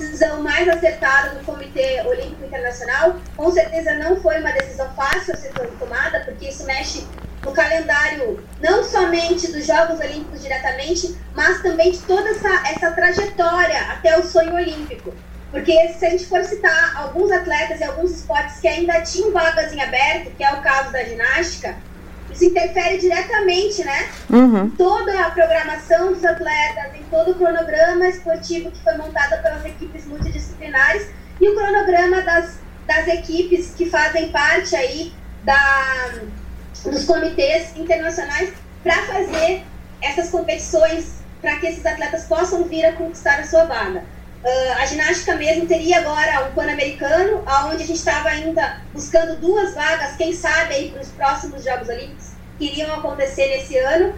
decisão 0.00 0.42
mais 0.42 0.68
acertada 0.68 1.30
do 1.30 1.44
Comitê 1.44 2.02
Olímpico 2.06 2.44
Internacional. 2.44 3.16
Com 3.36 3.50
certeza 3.52 3.94
não 3.94 4.20
foi 4.20 4.40
uma 4.40 4.52
decisão 4.52 4.92
fácil 4.94 5.34
a 5.34 5.36
ser 5.36 5.52
tomada, 5.78 6.20
porque 6.24 6.48
isso 6.48 6.64
mexe 6.64 7.06
no 7.44 7.52
calendário 7.52 8.44
não 8.60 8.82
somente 8.84 9.50
dos 9.52 9.66
Jogos 9.66 9.98
Olímpicos 10.00 10.42
diretamente, 10.42 11.16
mas 11.34 11.62
também 11.62 11.92
de 11.92 11.98
toda 12.00 12.28
essa, 12.30 12.68
essa 12.68 12.90
trajetória 12.92 13.80
até 13.92 14.18
o 14.18 14.22
sonho 14.24 14.54
olímpico. 14.54 15.14
Porque 15.50 15.88
se 15.98 16.06
a 16.06 16.10
gente 16.10 16.26
for 16.26 16.44
citar 16.44 16.96
alguns 16.96 17.30
atletas 17.32 17.80
e 17.80 17.84
alguns 17.84 18.12
esportes 18.12 18.60
que 18.60 18.68
ainda 18.68 19.00
tinham 19.02 19.32
vagas 19.32 19.72
em 19.72 19.82
aberto, 19.82 20.30
que 20.36 20.44
é 20.44 20.52
o 20.52 20.62
caso 20.62 20.92
da 20.92 21.02
ginástica, 21.02 21.76
isso 22.32 22.44
interfere 22.44 22.98
diretamente, 22.98 23.84
né? 23.84 24.08
Uhum. 24.30 24.70
Toda 24.70 25.26
a 25.26 25.30
programação 25.30 26.12
dos 26.12 26.24
atletas, 26.24 26.94
em 26.94 27.02
todo 27.04 27.32
o 27.32 27.34
cronograma 27.34 28.06
esportivo 28.06 28.70
que 28.70 28.82
foi 28.82 28.96
montado 28.96 29.42
pelas 29.42 29.64
equipes 29.64 30.06
multidisciplinares 30.06 31.08
e 31.40 31.48
o 31.48 31.54
cronograma 31.54 32.22
das, 32.22 32.58
das 32.86 33.08
equipes 33.08 33.74
que 33.74 33.88
fazem 33.88 34.30
parte 34.30 34.76
aí 34.76 35.12
da, 35.42 36.12
dos 36.84 37.04
comitês 37.04 37.76
internacionais 37.76 38.52
para 38.82 39.02
fazer 39.06 39.64
essas 40.00 40.30
competições 40.30 41.20
para 41.40 41.56
que 41.56 41.66
esses 41.66 41.84
atletas 41.84 42.24
possam 42.24 42.64
vir 42.64 42.84
a 42.84 42.92
conquistar 42.92 43.40
a 43.40 43.44
sua 43.44 43.64
vaga. 43.64 44.04
Uh, 44.42 44.72
a 44.78 44.86
ginástica 44.86 45.34
mesmo 45.34 45.66
teria 45.66 45.98
agora 45.98 46.48
o 46.48 46.54
Pan-Americano, 46.54 47.44
onde 47.66 47.82
a 47.82 47.86
gente 47.86 47.98
estava 47.98 48.30
ainda 48.30 48.80
buscando 48.92 49.38
duas 49.38 49.74
vagas, 49.74 50.16
quem 50.16 50.32
sabe 50.32 50.74
aí 50.74 50.90
para 50.90 51.02
os 51.02 51.08
próximos 51.08 51.62
Jogos 51.62 51.88
Olímpicos 51.90 52.30
que 52.60 52.66
iriam 52.66 52.94
acontecer 52.94 53.48
nesse 53.48 53.76
ano. 53.78 54.14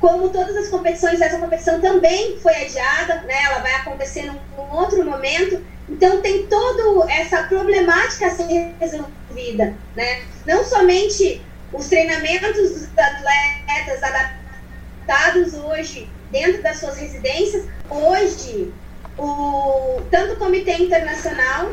Como 0.00 0.28
todas 0.28 0.56
as 0.56 0.68
competições, 0.68 1.20
essa 1.20 1.38
competição 1.38 1.80
também 1.80 2.38
foi 2.40 2.54
adiada, 2.54 3.22
né? 3.22 3.42
ela 3.44 3.60
vai 3.60 3.74
acontecer 3.76 4.24
num, 4.24 4.38
num 4.56 4.76
outro 4.76 5.04
momento. 5.04 5.64
Então 5.88 6.20
tem 6.20 6.46
toda 6.46 7.10
essa 7.10 7.44
problemática 7.44 8.26
a 8.26 8.30
ser 8.30 8.74
resolvida. 8.78 9.74
Né? 9.94 10.22
Não 10.44 10.64
somente 10.64 11.40
os 11.72 11.88
treinamentos 11.88 12.70
dos 12.70 12.88
atletas 12.98 14.02
adaptados 14.02 15.54
hoje 15.54 16.08
dentro 16.30 16.62
das 16.62 16.78
suas 16.78 16.98
residências, 16.98 17.64
hoje, 17.88 18.72
o, 19.18 20.02
tanto 20.10 20.34
o 20.34 20.36
Comitê 20.36 20.74
Internacional, 20.74 21.72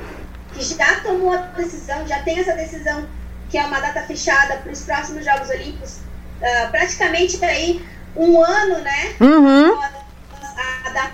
que 0.54 0.64
já 0.64 1.02
tomou 1.02 1.34
a 1.34 1.38
decisão, 1.38 2.08
já 2.08 2.22
tem 2.24 2.40
essa 2.40 2.54
decisão, 2.54 3.08
que 3.50 3.58
é 3.58 3.66
uma 3.66 3.80
data 3.80 4.04
fechada 4.04 4.58
para 4.58 4.72
os 4.72 4.82
próximos 4.84 5.26
Jogos 5.26 5.50
Olímpicos, 5.50 5.98
uh, 6.42 6.72
praticamente 6.72 7.44
aí 7.44 7.86
um 8.16 8.42
ano, 8.44 8.80
né? 8.80 9.16
Uhum. 9.20 9.82
A, 9.82 10.90
data 10.90 11.12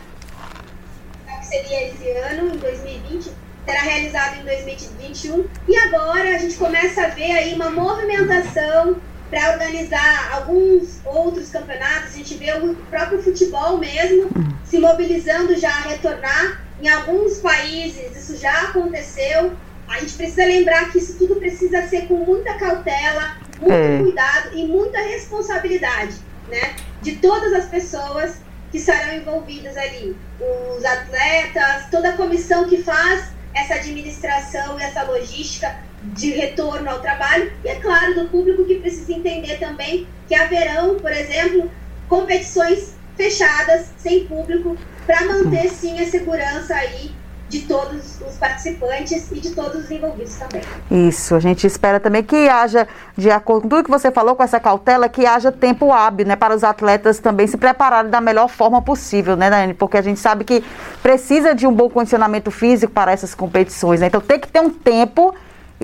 que 1.40 1.46
seria 1.46 1.88
esse 1.88 2.10
ano, 2.12 2.54
em 2.54 2.58
2020 2.58 3.32
será 3.66 3.82
realizado 3.82 4.40
em 4.40 4.46
2021. 4.46 5.48
E 5.68 5.78
agora 5.78 6.36
a 6.36 6.38
gente 6.38 6.56
começa 6.56 7.04
a 7.04 7.08
ver 7.10 7.32
aí 7.32 7.54
uma 7.54 7.70
movimentação 7.70 8.98
para 9.30 9.52
organizar 9.54 10.34
alguns 10.34 11.00
outros 11.06 11.50
campeonatos. 11.50 12.14
A 12.14 12.18
gente 12.18 12.36
vê 12.36 12.52
o 12.54 12.76
próprio 12.90 13.22
futebol 13.22 13.78
mesmo 13.78 14.30
se 14.64 14.80
mobilizando 14.80 15.58
já 15.58 15.70
a 15.70 15.82
retornar. 15.82 16.62
Em 16.82 16.88
alguns 16.88 17.38
países 17.40 18.16
isso 18.18 18.38
já 18.38 18.64
aconteceu. 18.64 19.54
A 19.88 20.00
gente 20.00 20.14
precisa 20.14 20.46
lembrar 20.46 20.92
que 20.92 21.00
isso 21.00 21.18
tudo 21.18 21.36
precisa 21.36 21.88
ser 21.88 22.08
com 22.08 22.18
muita 22.18 22.54
cautela, 22.56 23.38
muito 23.60 23.74
é. 23.74 23.98
cuidado 24.00 24.50
e 24.54 24.66
muita 24.68 25.00
responsabilidade, 25.00 26.16
né? 26.48 26.76
De 27.02 27.16
todas 27.16 27.54
as 27.54 27.66
pessoas 27.66 28.38
que 28.72 28.78
estarão 28.78 29.16
envolvidas 29.16 29.76
ali. 29.76 30.16
Os 30.40 30.86
atletas, 30.86 31.90
toda 31.90 32.10
a 32.10 32.14
comissão 32.14 32.68
que 32.70 32.84
faz 32.84 33.32
essa 33.54 33.76
administração 33.76 34.80
e 34.80 34.84
essa 34.84 35.04
logística 35.04 35.76
de 36.02 36.32
retorno 36.32 36.90
ao 36.90 37.00
trabalho, 37.00 37.52
e 37.64 37.68
é 37.68 37.76
claro, 37.76 38.16
do 38.16 38.30
público 38.30 38.66
que 38.66 38.76
precisa 38.76 39.14
entender 39.14 39.58
também 39.60 40.08
que 40.28 40.36
haverão, 40.36 40.96
por 40.96 41.12
exemplo, 41.12 41.70
competições 42.08 42.94
fechadas, 43.16 43.88
sem 43.98 44.26
público, 44.26 44.78
para 45.06 45.26
manter 45.26 45.70
sim 45.70 46.00
a 46.00 46.06
segurança 46.06 46.74
aí 46.74 47.12
de 47.50 47.62
todos 47.62 48.22
os 48.22 48.36
participantes 48.36 49.30
e 49.32 49.40
de 49.40 49.52
todos 49.52 49.84
os 49.84 49.92
envolvidos 49.92 50.36
também. 50.36 50.62
Isso, 50.92 51.34
a 51.34 51.40
gente 51.40 51.66
espera 51.66 52.00
também 52.00 52.24
que 52.24 52.48
haja, 52.48 52.88
de 53.18 53.32
acordo 53.32 53.64
com 53.64 53.70
tudo 53.70 53.84
que 53.84 53.90
você 53.90 54.12
falou, 54.12 54.36
com 54.36 54.44
essa 54.44 54.60
cautela, 54.60 55.10
que 55.10 55.26
haja 55.26 55.52
tempo 55.52 55.92
hábil, 55.92 56.28
né, 56.28 56.36
para 56.36 56.56
os 56.56 56.64
atletas 56.64 57.18
também 57.18 57.48
se 57.48 57.58
prepararem 57.58 58.12
da 58.12 58.22
melhor 58.22 58.50
forma 58.50 58.82
possível, 58.84 59.36
né, 59.36 59.50
Dani? 59.50 59.74
Porque 59.74 59.98
a 59.98 60.02
gente 60.02 60.20
sabe 60.20 60.44
que 60.44 60.64
precisa 61.02 61.56
de 61.56 61.66
um 61.66 61.74
bom 61.74 61.90
condicionamento 61.90 62.52
físico 62.52 62.94
para 62.94 63.12
essas 63.12 63.34
competições, 63.34 64.00
né? 64.00 64.08
Então 64.08 64.22
tem 64.22 64.40
que 64.40 64.48
ter 64.48 64.60
um 64.60 64.70
tempo 64.70 65.34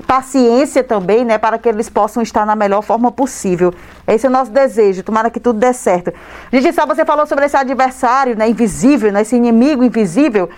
paciência 0.02 0.84
também, 0.84 1.24
né, 1.24 1.38
para 1.38 1.58
que 1.58 1.68
eles 1.68 1.88
possam 1.88 2.22
estar 2.22 2.44
na 2.44 2.54
melhor 2.54 2.82
forma 2.82 3.10
possível. 3.10 3.72
Esse 4.06 4.26
é 4.26 4.28
o 4.28 4.32
nosso 4.32 4.50
desejo, 4.50 5.02
tomara 5.02 5.30
que 5.30 5.40
tudo 5.40 5.58
dê 5.58 5.72
certo. 5.72 6.12
Gente, 6.52 6.72
só 6.72 6.86
você 6.86 7.04
falou 7.04 7.26
sobre 7.26 7.46
esse 7.46 7.56
adversário, 7.56 8.36
né, 8.36 8.48
invisível, 8.48 9.10
né, 9.10 9.22
esse 9.22 9.36
inimigo 9.36 9.82
invisível 9.82 10.50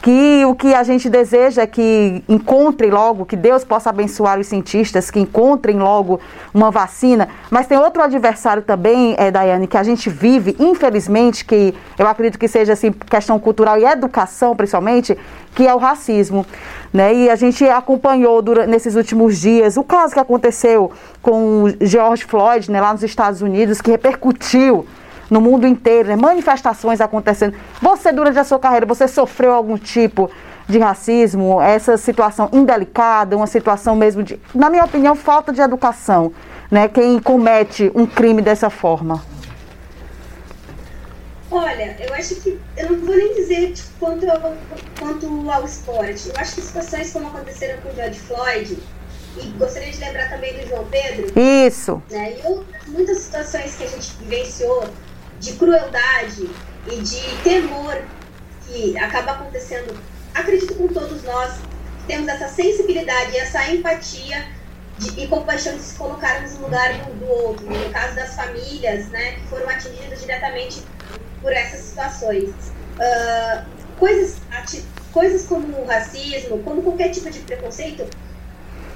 que 0.00 0.44
o 0.44 0.54
que 0.54 0.74
a 0.74 0.82
gente 0.84 1.10
deseja 1.10 1.62
é 1.62 1.66
que 1.66 2.22
encontrem 2.28 2.90
logo, 2.90 3.26
que 3.26 3.36
Deus 3.36 3.64
possa 3.64 3.90
abençoar 3.90 4.38
os 4.38 4.46
cientistas, 4.46 5.10
que 5.10 5.18
encontrem 5.18 5.78
logo 5.78 6.20
uma 6.54 6.70
vacina. 6.70 7.28
Mas 7.50 7.66
tem 7.66 7.76
outro 7.76 8.00
adversário 8.02 8.62
também, 8.62 9.16
é, 9.18 9.30
Daiane, 9.30 9.66
que 9.66 9.76
a 9.76 9.82
gente 9.82 10.08
vive, 10.08 10.54
infelizmente, 10.58 11.44
que 11.44 11.74
eu 11.98 12.06
acredito 12.06 12.38
que 12.38 12.46
seja 12.46 12.74
assim, 12.74 12.92
questão 12.92 13.40
cultural 13.40 13.76
e 13.76 13.84
educação, 13.84 14.54
principalmente, 14.54 15.18
que 15.54 15.66
é 15.66 15.74
o 15.74 15.78
racismo. 15.78 16.46
Né? 16.92 17.14
E 17.14 17.30
a 17.30 17.34
gente 17.34 17.64
acompanhou 17.68 18.40
durante, 18.40 18.70
nesses 18.70 18.94
últimos 18.94 19.38
dias 19.40 19.76
o 19.76 19.82
caso 19.82 20.14
que 20.14 20.20
aconteceu 20.20 20.92
com 21.20 21.64
George 21.80 22.24
Floyd, 22.24 22.70
né, 22.70 22.80
lá 22.80 22.92
nos 22.92 23.02
Estados 23.02 23.42
Unidos, 23.42 23.80
que 23.80 23.90
repercutiu 23.90 24.86
no 25.30 25.40
mundo 25.40 25.66
inteiro, 25.66 26.08
né? 26.08 26.16
manifestações 26.16 27.00
acontecendo. 27.00 27.54
Você, 27.80 28.12
durante 28.12 28.38
a 28.38 28.44
sua 28.44 28.58
carreira, 28.58 28.86
você 28.86 29.06
sofreu 29.06 29.52
algum 29.52 29.76
tipo 29.76 30.30
de 30.68 30.78
racismo, 30.78 31.60
essa 31.60 31.96
situação 31.96 32.50
indelicada, 32.52 33.36
uma 33.36 33.46
situação 33.46 33.96
mesmo 33.96 34.22
de, 34.22 34.38
na 34.54 34.68
minha 34.68 34.84
opinião, 34.84 35.14
falta 35.14 35.52
de 35.52 35.62
educação, 35.62 36.32
né? 36.70 36.88
Quem 36.88 37.18
comete 37.18 37.90
um 37.94 38.04
crime 38.04 38.42
dessa 38.42 38.68
forma. 38.68 39.22
Olha, 41.50 41.96
eu 41.98 42.12
acho 42.12 42.34
que 42.36 42.60
eu 42.76 42.90
não 42.90 42.98
vou 43.06 43.16
nem 43.16 43.34
dizer 43.34 43.72
tipo, 43.72 43.88
quanto, 43.98 44.30
ao, 44.30 44.54
quanto 44.98 45.50
ao 45.50 45.64
esporte. 45.64 46.28
Eu 46.28 46.34
acho 46.36 46.56
que 46.56 46.60
situações 46.60 47.10
como 47.10 47.28
aconteceram 47.28 47.80
com 47.80 47.88
o 47.88 47.94
George 47.94 48.20
Floyd, 48.20 48.78
e 49.42 49.46
gostaria 49.58 49.90
de 49.90 49.98
lembrar 49.98 50.28
também 50.28 50.52
do 50.58 50.68
João 50.68 50.84
Pedro. 50.86 51.32
Isso. 51.40 52.02
Né, 52.10 52.36
e 52.38 52.46
outras, 52.46 52.86
muitas 52.86 53.18
situações 53.18 53.76
que 53.76 53.84
a 53.84 53.86
gente 53.86 54.12
vivenciou 54.20 54.84
de 55.40 55.52
crueldade 55.54 56.48
e 56.90 56.96
de 57.00 57.42
temor 57.42 58.02
que 58.66 58.96
acaba 58.98 59.32
acontecendo, 59.32 59.98
acredito 60.34 60.74
com 60.74 60.88
todos 60.88 61.22
nós, 61.22 61.54
temos 62.06 62.28
essa 62.28 62.48
sensibilidade, 62.48 63.36
essa 63.36 63.70
empatia 63.70 64.46
de, 64.98 65.20
e 65.20 65.26
compaixão 65.28 65.76
de 65.76 65.82
se 65.82 65.94
colocarmos 65.96 66.54
no 66.54 66.62
lugar 66.62 66.92
do, 66.92 67.30
outro, 67.30 67.66
no 67.66 67.90
caso 67.90 68.14
das 68.14 68.34
famílias, 68.34 69.08
né, 69.08 69.32
que 69.32 69.46
foram 69.48 69.68
atingidas 69.68 70.20
diretamente 70.20 70.82
por 71.40 71.52
essas 71.52 71.80
situações. 71.80 72.50
Uh, 72.98 73.64
coisas, 73.98 74.38
coisas 75.12 75.46
como 75.46 75.80
o 75.80 75.86
racismo, 75.86 76.58
como 76.62 76.82
qualquer 76.82 77.10
tipo 77.10 77.30
de 77.30 77.38
preconceito, 77.40 78.06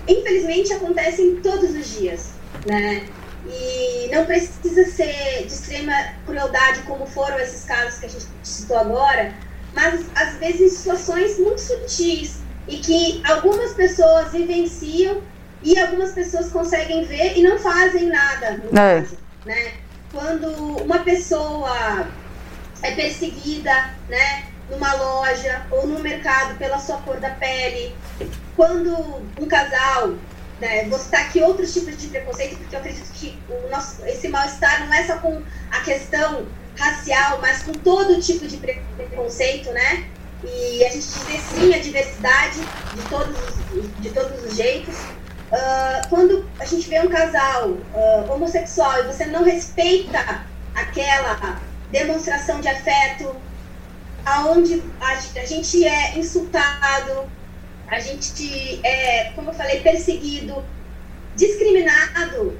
infelizmente 0.08 0.72
acontecem 0.72 1.36
todos 1.36 1.70
os 1.70 1.98
dias, 1.98 2.30
né? 2.66 3.06
E 3.46 4.08
não 4.12 4.24
precisa 4.24 4.84
ser 4.84 5.46
de 5.46 5.52
extrema 5.52 5.92
crueldade, 6.24 6.82
como 6.82 7.06
foram 7.06 7.38
esses 7.40 7.64
casos 7.64 7.98
que 7.98 8.06
a 8.06 8.08
gente 8.08 8.26
citou 8.42 8.78
agora, 8.78 9.34
mas 9.74 10.04
às 10.14 10.34
vezes 10.34 10.60
em 10.60 10.68
situações 10.68 11.38
muito 11.38 11.60
sutis 11.60 12.38
e 12.68 12.78
que 12.78 13.22
algumas 13.24 13.72
pessoas 13.72 14.32
vivenciam 14.32 15.20
e 15.62 15.78
algumas 15.78 16.12
pessoas 16.12 16.50
conseguem 16.50 17.04
ver 17.04 17.36
e 17.36 17.42
não 17.42 17.58
fazem 17.58 18.06
nada 18.06 18.58
no 18.58 18.78
é. 18.78 19.00
caso, 19.00 19.18
né? 19.44 19.72
Quando 20.12 20.48
uma 20.82 20.98
pessoa 21.00 22.06
é 22.82 22.90
perseguida, 22.92 23.72
né, 24.08 24.44
numa 24.68 24.92
loja 24.94 25.64
ou 25.70 25.86
no 25.86 26.00
mercado 26.00 26.56
pela 26.58 26.78
sua 26.78 26.98
cor 26.98 27.18
da 27.18 27.30
pele, 27.30 27.94
quando 28.56 29.22
um 29.40 29.46
casal 29.46 30.14
né, 30.62 30.88
citar 30.96 31.22
aqui 31.22 31.40
outros 31.40 31.74
tipos 31.74 31.96
de 31.96 32.06
preconceito, 32.06 32.56
porque 32.56 32.76
eu 32.76 32.78
acredito 32.78 33.12
que 33.14 33.36
o 33.48 33.68
nosso, 33.68 34.06
esse 34.06 34.28
mal-estar 34.28 34.86
não 34.86 34.94
é 34.94 35.04
só 35.04 35.18
com 35.18 35.42
a 35.72 35.80
questão 35.80 36.46
racial, 36.78 37.40
mas 37.40 37.64
com 37.64 37.72
todo 37.72 38.20
tipo 38.20 38.46
de 38.46 38.56
preconceito, 38.58 39.72
né? 39.72 40.06
E 40.44 40.84
a 40.84 40.88
gente 40.88 41.06
vê 41.26 41.38
sim 41.38 41.74
a 41.74 41.78
diversidade 41.78 42.60
de 42.94 43.08
todos 43.08 43.36
os, 43.72 44.00
de 44.00 44.10
todos 44.10 44.44
os 44.44 44.56
jeitos. 44.56 44.94
Uh, 44.94 46.08
quando 46.08 46.48
a 46.60 46.64
gente 46.64 46.88
vê 46.88 47.00
um 47.00 47.08
casal 47.08 47.70
uh, 47.70 48.32
homossexual 48.32 49.00
e 49.00 49.06
você 49.08 49.26
não 49.26 49.42
respeita 49.42 50.46
aquela 50.74 51.60
demonstração 51.90 52.60
de 52.60 52.68
afeto, 52.68 53.34
aonde 54.24 54.80
a, 55.00 55.08
a 55.10 55.44
gente 55.44 55.84
é 55.84 56.16
insultado, 56.16 57.28
a 57.88 58.00
gente 58.00 58.80
é, 58.84 59.32
como 59.34 59.50
eu 59.50 59.54
falei, 59.54 59.80
perseguido, 59.80 60.64
discriminado 61.36 62.58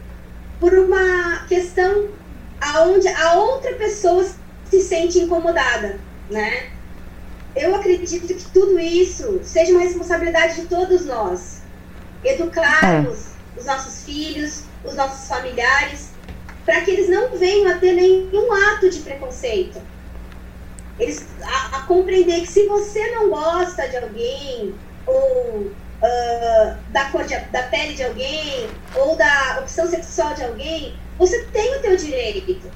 por 0.61 0.73
uma 0.75 1.47
questão 1.49 2.09
aonde 2.61 3.09
a 3.09 3.35
outra 3.35 3.75
pessoa 3.75 4.25
se 4.71 4.81
sente 4.81 5.19
incomodada, 5.19 5.99
né? 6.31 6.71
Eu 7.55 7.75
acredito 7.75 8.27
que 8.27 8.51
tudo 8.51 8.79
isso 8.79 9.41
seja 9.43 9.73
uma 9.73 9.83
responsabilidade 9.83 10.63
de 10.63 10.67
todos 10.69 11.05
nós. 11.05 11.61
Educarmos 12.25 13.27
é. 13.57 13.61
os 13.61 13.67
nossos 13.67 14.05
filhos, 14.05 14.65
os 14.85 14.95
nossos 14.95 15.29
familiares, 15.29 16.11
para 16.65 16.81
que 16.81 16.93
eles 16.93 17.09
não 17.09 17.37
venham 17.37 17.71
a 17.71 17.79
ter 17.79 17.93
nenhum 17.93 18.53
ato 18.53 18.89
de 18.89 19.01
preconceito. 19.01 19.81
Eles 20.99 21.27
a, 21.43 21.79
a 21.79 21.83
compreender 21.83 22.41
que 22.41 22.47
se 22.47 22.67
você 22.67 23.11
não 23.11 23.29
gosta 23.29 23.89
de 23.89 23.97
alguém, 23.97 24.75
ou 25.07 25.73
uh, 26.03 26.77
da 26.88 27.07
cor 27.11 27.25
de, 27.25 27.38
da 27.51 27.62
pele 27.65 27.95
de 27.95 28.05
alguém, 28.05 28.71
ou 28.95 29.17
da 29.17 29.59
opção 29.61 29.87
sexual 29.88 30.35
de 30.35 30.45
alguém, 30.45 30.97
você 31.19 31.45
tem 31.47 31.77
o 31.77 31.83
teu 31.83 31.97
direito. 31.97 32.71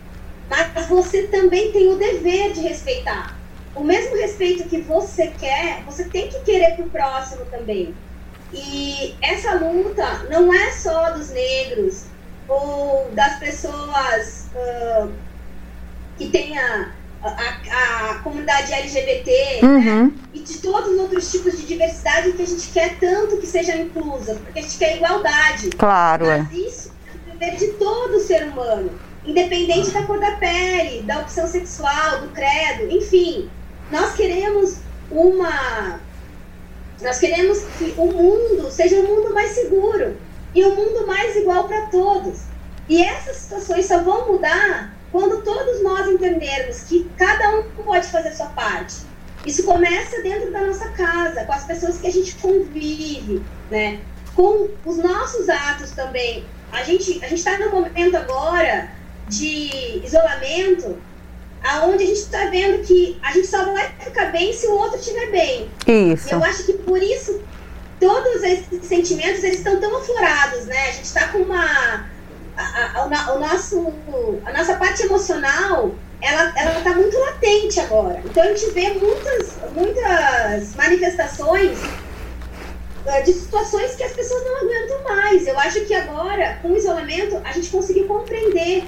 Mas 0.48 0.86
você 0.86 1.24
também 1.24 1.72
tem 1.72 1.88
o 1.88 1.98
dever 1.98 2.52
de 2.52 2.60
respeitar. 2.60 3.36
O 3.74 3.82
mesmo 3.82 4.16
respeito 4.16 4.68
que 4.68 4.80
você 4.80 5.28
quer, 5.28 5.82
você 5.84 6.08
tem 6.08 6.28
que 6.28 6.40
querer 6.40 6.76
pro 6.76 6.88
próximo 6.88 7.44
também. 7.46 7.94
E 8.52 9.16
essa 9.20 9.54
luta 9.54 10.24
não 10.30 10.54
é 10.54 10.70
só 10.70 11.10
dos 11.10 11.30
negros 11.30 12.06
ou 12.48 13.10
das 13.10 13.38
pessoas 13.38 14.50
uh, 14.54 15.12
que 16.16 16.30
tenha 16.30 16.95
a, 17.22 18.10
a 18.10 18.14
comunidade 18.18 18.72
LGBT 18.72 19.60
uhum. 19.62 20.04
né? 20.06 20.12
e 20.34 20.40
de 20.40 20.58
todos 20.58 20.92
os 20.92 21.00
outros 21.00 21.30
tipos 21.30 21.56
de 21.56 21.66
diversidade 21.66 22.32
que 22.32 22.42
a 22.42 22.46
gente 22.46 22.68
quer 22.68 22.98
tanto 22.98 23.38
que 23.38 23.46
seja 23.46 23.76
inclusa, 23.76 24.34
porque 24.36 24.58
a 24.58 24.62
gente 24.62 24.78
quer 24.78 24.96
igualdade. 24.96 25.70
Claro. 25.70 26.26
Mas 26.26 26.52
é. 26.52 26.54
isso 26.54 26.92
é 27.06 27.30
o 27.30 27.38
dever 27.38 27.56
de 27.56 27.68
todo 27.72 28.20
ser 28.20 28.44
humano, 28.44 28.90
independente 29.24 29.90
da 29.90 30.02
cor 30.02 30.20
da 30.20 30.32
pele, 30.32 31.02
da 31.02 31.20
opção 31.20 31.46
sexual, 31.46 32.20
do 32.20 32.28
credo, 32.28 32.90
enfim. 32.90 33.50
Nós 33.90 34.14
queremos 34.14 34.78
uma. 35.10 36.00
Nós 37.00 37.18
queremos 37.18 37.60
que 37.78 37.94
o 37.96 38.06
mundo 38.06 38.70
seja 38.70 38.96
um 38.96 39.06
mundo 39.06 39.34
mais 39.34 39.50
seguro 39.50 40.16
e 40.54 40.64
um 40.64 40.74
mundo 40.74 41.06
mais 41.06 41.36
igual 41.36 41.64
para 41.64 41.82
todos. 41.86 42.40
E 42.88 43.02
essas 43.02 43.36
situações 43.36 43.86
só 43.86 44.02
vão 44.02 44.32
mudar 44.32 44.95
quando 45.12 45.42
todos 45.42 45.82
nós 45.82 46.08
entendermos 46.08 46.80
que 46.82 47.08
cada 47.16 47.58
um 47.58 47.62
pode 47.84 48.06
fazer 48.08 48.32
sua 48.32 48.46
parte. 48.46 48.96
Isso 49.44 49.62
começa 49.64 50.20
dentro 50.22 50.52
da 50.52 50.62
nossa 50.62 50.88
casa, 50.90 51.44
com 51.44 51.52
as 51.52 51.64
pessoas 51.64 51.98
que 51.98 52.06
a 52.06 52.12
gente 52.12 52.34
convive, 52.36 53.42
né? 53.70 54.00
Com 54.34 54.68
os 54.84 54.96
nossos 54.98 55.48
atos 55.48 55.92
também. 55.92 56.44
A 56.72 56.82
gente 56.82 57.24
a 57.24 57.28
gente 57.28 57.38
está 57.38 57.56
no 57.58 57.70
momento 57.70 58.16
agora 58.16 58.90
de 59.28 60.02
isolamento, 60.04 60.98
aonde 61.62 62.02
a 62.02 62.06
gente 62.06 62.18
está 62.18 62.46
vendo 62.46 62.84
que 62.84 63.18
a 63.22 63.32
gente 63.32 63.46
só 63.46 63.64
vai 63.72 63.88
ficar 64.00 64.32
bem 64.32 64.52
se 64.52 64.66
o 64.66 64.72
outro 64.72 64.98
estiver 64.98 65.30
bem. 65.30 65.70
Isso. 65.86 66.34
Eu 66.34 66.42
acho 66.42 66.64
que 66.64 66.72
por 66.74 67.00
isso 67.00 67.40
todos 68.00 68.42
esses 68.42 68.84
sentimentos 68.84 69.42
eles 69.42 69.58
estão 69.58 69.80
tão 69.80 69.96
aflorados, 69.96 70.66
né? 70.66 70.88
A 70.88 70.92
gente 70.92 71.04
está 71.04 71.28
com 71.28 71.38
uma 71.38 72.10
a, 72.56 73.02
a, 73.02 73.34
o 73.34 73.38
nosso, 73.38 73.92
a 74.44 74.52
nossa 74.52 74.76
parte 74.76 75.02
emocional 75.02 75.94
ela 76.20 76.52
ela 76.56 76.78
está 76.78 76.94
muito 76.94 77.18
latente 77.18 77.78
agora. 77.80 78.20
Então 78.24 78.42
a 78.42 78.46
gente 78.48 78.70
vê 78.70 78.90
muitas 78.94 79.56
muitas 79.74 80.74
manifestações 80.74 81.78
uh, 81.78 83.24
de 83.24 83.32
situações 83.32 83.94
que 83.94 84.02
as 84.02 84.12
pessoas 84.12 84.44
não 84.44 84.56
aguentam 84.56 85.04
mais. 85.04 85.46
Eu 85.46 85.58
acho 85.58 85.84
que 85.84 85.94
agora, 85.94 86.58
com 86.62 86.68
o 86.68 86.76
isolamento, 86.76 87.40
a 87.44 87.52
gente 87.52 87.68
conseguiu 87.68 88.06
compreender 88.06 88.84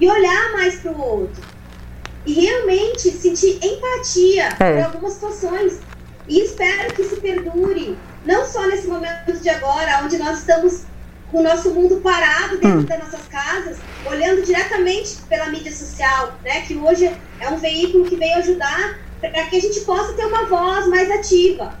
e 0.00 0.08
olhar 0.08 0.52
mais 0.52 0.76
para 0.76 0.92
o 0.92 1.00
outro. 1.00 1.42
E 2.26 2.32
realmente 2.32 3.10
sentir 3.10 3.58
empatia 3.62 4.48
é. 4.60 4.72
por 4.72 4.84
algumas 4.84 5.14
situações. 5.14 5.80
E 6.28 6.40
espero 6.40 6.92
que 6.92 7.00
isso 7.00 7.16
perdure, 7.22 7.96
não 8.26 8.44
só 8.44 8.66
nesse 8.66 8.86
momento 8.86 9.32
de 9.32 9.48
agora, 9.48 10.02
onde 10.04 10.18
nós 10.18 10.40
estamos 10.40 10.82
com 11.30 11.38
o 11.40 11.42
nosso 11.42 11.70
mundo 11.70 12.00
parado 12.00 12.58
dentro 12.58 12.80
hum. 12.80 12.84
das 12.84 12.98
nossas 12.98 13.26
casas, 13.28 13.76
olhando 14.06 14.42
diretamente 14.42 15.18
pela 15.28 15.46
mídia 15.46 15.72
social, 15.72 16.34
né, 16.42 16.62
que 16.62 16.76
hoje 16.76 17.14
é 17.40 17.48
um 17.48 17.58
veículo 17.58 18.04
que 18.04 18.16
veio 18.16 18.36
ajudar 18.36 18.98
para 19.20 19.44
que 19.46 19.56
a 19.56 19.60
gente 19.60 19.80
possa 19.80 20.12
ter 20.14 20.24
uma 20.24 20.46
voz 20.46 20.86
mais 20.86 21.10
ativa 21.10 21.78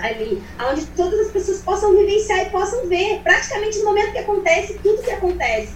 ali, 0.00 0.42
onde 0.70 0.84
todas 0.88 1.20
as 1.20 1.32
pessoas 1.32 1.60
possam 1.62 1.96
vivenciar 1.96 2.46
e 2.46 2.50
possam 2.50 2.86
ver 2.86 3.20
praticamente 3.22 3.78
no 3.78 3.86
momento 3.86 4.12
que 4.12 4.18
acontece 4.18 4.78
tudo 4.82 5.02
que 5.02 5.10
acontece. 5.10 5.74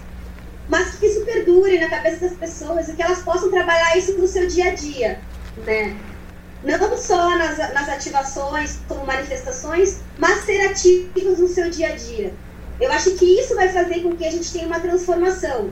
Mas 0.69 0.95
que 0.95 1.07
isso 1.07 1.25
perdure 1.25 1.79
na 1.79 1.89
cabeça 1.89 2.27
das 2.27 2.37
pessoas 2.37 2.87
e 2.87 2.93
que 2.93 3.01
elas 3.01 3.23
possam 3.23 3.49
trabalhar 3.49 3.97
isso 3.97 4.17
no 4.17 4.27
seu 4.27 4.47
dia 4.47 4.71
a 4.71 4.75
dia, 4.75 5.19
né? 5.65 5.97
Não 6.63 6.95
só 6.95 7.35
nas, 7.35 7.57
nas 7.57 7.89
ativações, 7.89 8.77
como 8.87 9.05
manifestações, 9.05 10.01
mas 10.19 10.45
ser 10.45 10.67
ativas 10.67 11.39
no 11.39 11.47
seu 11.47 11.71
dia 11.71 11.87
a 11.87 11.95
dia. 11.95 12.33
Eu 12.81 12.91
acho 12.91 13.11
que 13.11 13.39
isso 13.39 13.53
vai 13.53 13.69
fazer 13.69 14.01
com 14.01 14.15
que 14.17 14.25
a 14.25 14.31
gente 14.31 14.51
tenha 14.51 14.65
uma 14.65 14.79
transformação 14.79 15.69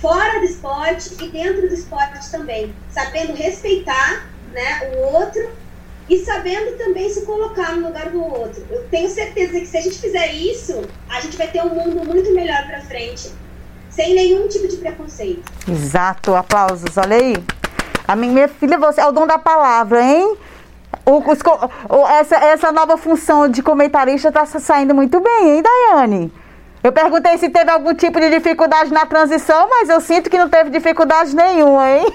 fora 0.00 0.40
do 0.40 0.46
esporte 0.46 1.14
e 1.22 1.28
dentro 1.28 1.68
do 1.68 1.72
esporte 1.74 2.28
também, 2.28 2.74
sabendo 2.90 3.34
respeitar 3.34 4.26
né, 4.52 4.92
o 4.92 5.14
outro 5.14 5.48
e 6.08 6.18
sabendo 6.24 6.76
também 6.76 7.08
se 7.08 7.24
colocar 7.24 7.76
no 7.76 7.86
lugar 7.86 8.10
do 8.10 8.20
outro. 8.20 8.66
Eu 8.68 8.82
tenho 8.88 9.08
certeza 9.08 9.60
que 9.60 9.66
se 9.66 9.78
a 9.78 9.80
gente 9.80 10.00
fizer 10.00 10.32
isso, 10.32 10.82
a 11.08 11.20
gente 11.20 11.36
vai 11.36 11.46
ter 11.46 11.62
um 11.62 11.68
mundo 11.68 12.04
muito 12.04 12.34
melhor 12.34 12.66
para 12.66 12.80
frente, 12.80 13.30
sem 13.88 14.12
nenhum 14.12 14.48
tipo 14.48 14.66
de 14.66 14.76
preconceito. 14.78 15.44
Exato, 15.68 16.34
aplausos, 16.34 16.96
olha 16.96 17.16
aí. 17.16 17.34
A 18.08 18.16
minha 18.16 18.48
filha, 18.48 18.76
você 18.76 19.00
é 19.00 19.06
o 19.06 19.12
dom 19.12 19.24
da 19.24 19.38
palavra, 19.38 20.02
hein? 20.02 20.36
O, 21.06 21.18
os, 21.18 21.38
o, 21.88 22.06
essa, 22.08 22.36
essa 22.36 22.72
nova 22.72 22.96
função 22.96 23.48
de 23.48 23.62
comentarista 23.62 24.28
está 24.28 24.44
saindo 24.44 24.92
muito 24.92 25.20
bem, 25.20 25.56
hein, 25.56 25.62
Daiane? 25.62 26.39
Eu 26.82 26.92
perguntei 26.92 27.36
se 27.36 27.50
teve 27.50 27.70
algum 27.70 27.92
tipo 27.94 28.18
de 28.18 28.30
dificuldade 28.30 28.90
na 28.90 29.04
transição, 29.04 29.68
mas 29.68 29.90
eu 29.90 30.00
sinto 30.00 30.30
que 30.30 30.38
não 30.38 30.48
teve 30.48 30.70
dificuldade 30.70 31.36
nenhuma, 31.36 31.90
hein? 31.90 32.06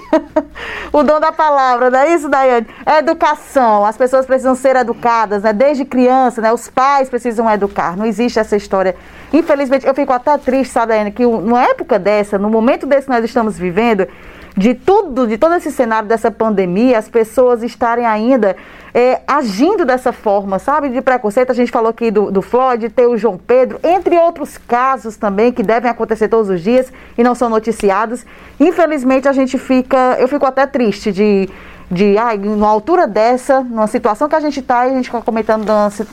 o 0.92 1.04
dom 1.04 1.20
da 1.20 1.30
palavra, 1.30 1.88
não 1.88 2.00
é 2.00 2.12
isso, 2.12 2.28
Daiane? 2.28 2.66
Educação. 2.98 3.84
As 3.84 3.96
pessoas 3.96 4.26
precisam 4.26 4.56
ser 4.56 4.74
educadas, 4.74 5.44
né? 5.44 5.52
Desde 5.52 5.84
criança, 5.84 6.40
né? 6.40 6.52
Os 6.52 6.68
pais 6.68 7.08
precisam 7.08 7.48
educar. 7.48 7.96
Não 7.96 8.04
existe 8.04 8.40
essa 8.40 8.56
história. 8.56 8.96
Infelizmente, 9.32 9.86
eu 9.86 9.94
fico 9.94 10.12
até 10.12 10.36
triste, 10.36 10.72
sabe, 10.72 10.88
Daiane, 10.88 11.12
que 11.12 11.24
numa 11.24 11.62
época 11.62 11.96
dessa, 11.96 12.36
no 12.36 12.50
momento 12.50 12.86
desse 12.86 13.06
que 13.06 13.12
nós 13.12 13.24
estamos 13.24 13.56
vivendo, 13.56 14.08
de 14.56 14.74
tudo, 14.74 15.28
de 15.28 15.36
todo 15.36 15.54
esse 15.54 15.70
cenário 15.70 16.08
dessa 16.08 16.30
pandemia, 16.30 16.98
as 16.98 17.08
pessoas 17.08 17.62
estarem 17.62 18.06
ainda 18.06 18.56
é, 18.96 19.20
agindo 19.26 19.84
dessa 19.84 20.10
forma, 20.10 20.58
sabe? 20.58 20.88
De 20.88 21.02
preconceito. 21.02 21.50
A 21.50 21.54
gente 21.54 21.70
falou 21.70 21.90
aqui 21.90 22.10
do, 22.10 22.30
do 22.30 22.40
Floyd, 22.40 22.88
tem 22.88 23.04
o 23.04 23.18
João 23.18 23.36
Pedro, 23.36 23.78
entre 23.84 24.16
outros 24.16 24.56
casos 24.56 25.18
também 25.18 25.52
que 25.52 25.62
devem 25.62 25.90
acontecer 25.90 26.28
todos 26.28 26.48
os 26.48 26.62
dias 26.62 26.90
e 27.18 27.22
não 27.22 27.34
são 27.34 27.50
noticiados. 27.50 28.24
Infelizmente, 28.58 29.28
a 29.28 29.32
gente 29.32 29.58
fica. 29.58 30.16
Eu 30.18 30.26
fico 30.26 30.46
até 30.46 30.66
triste 30.66 31.12
de. 31.12 31.46
De, 31.88 32.18
ai, 32.18 32.36
numa 32.36 32.66
altura 32.66 33.06
dessa, 33.06 33.60
numa 33.60 33.86
situação 33.86 34.28
que 34.28 34.34
a 34.34 34.40
gente 34.40 34.58
está, 34.58 34.80
a 34.80 34.88
gente 34.88 35.04
fica 35.04 35.22
comentando 35.22 35.64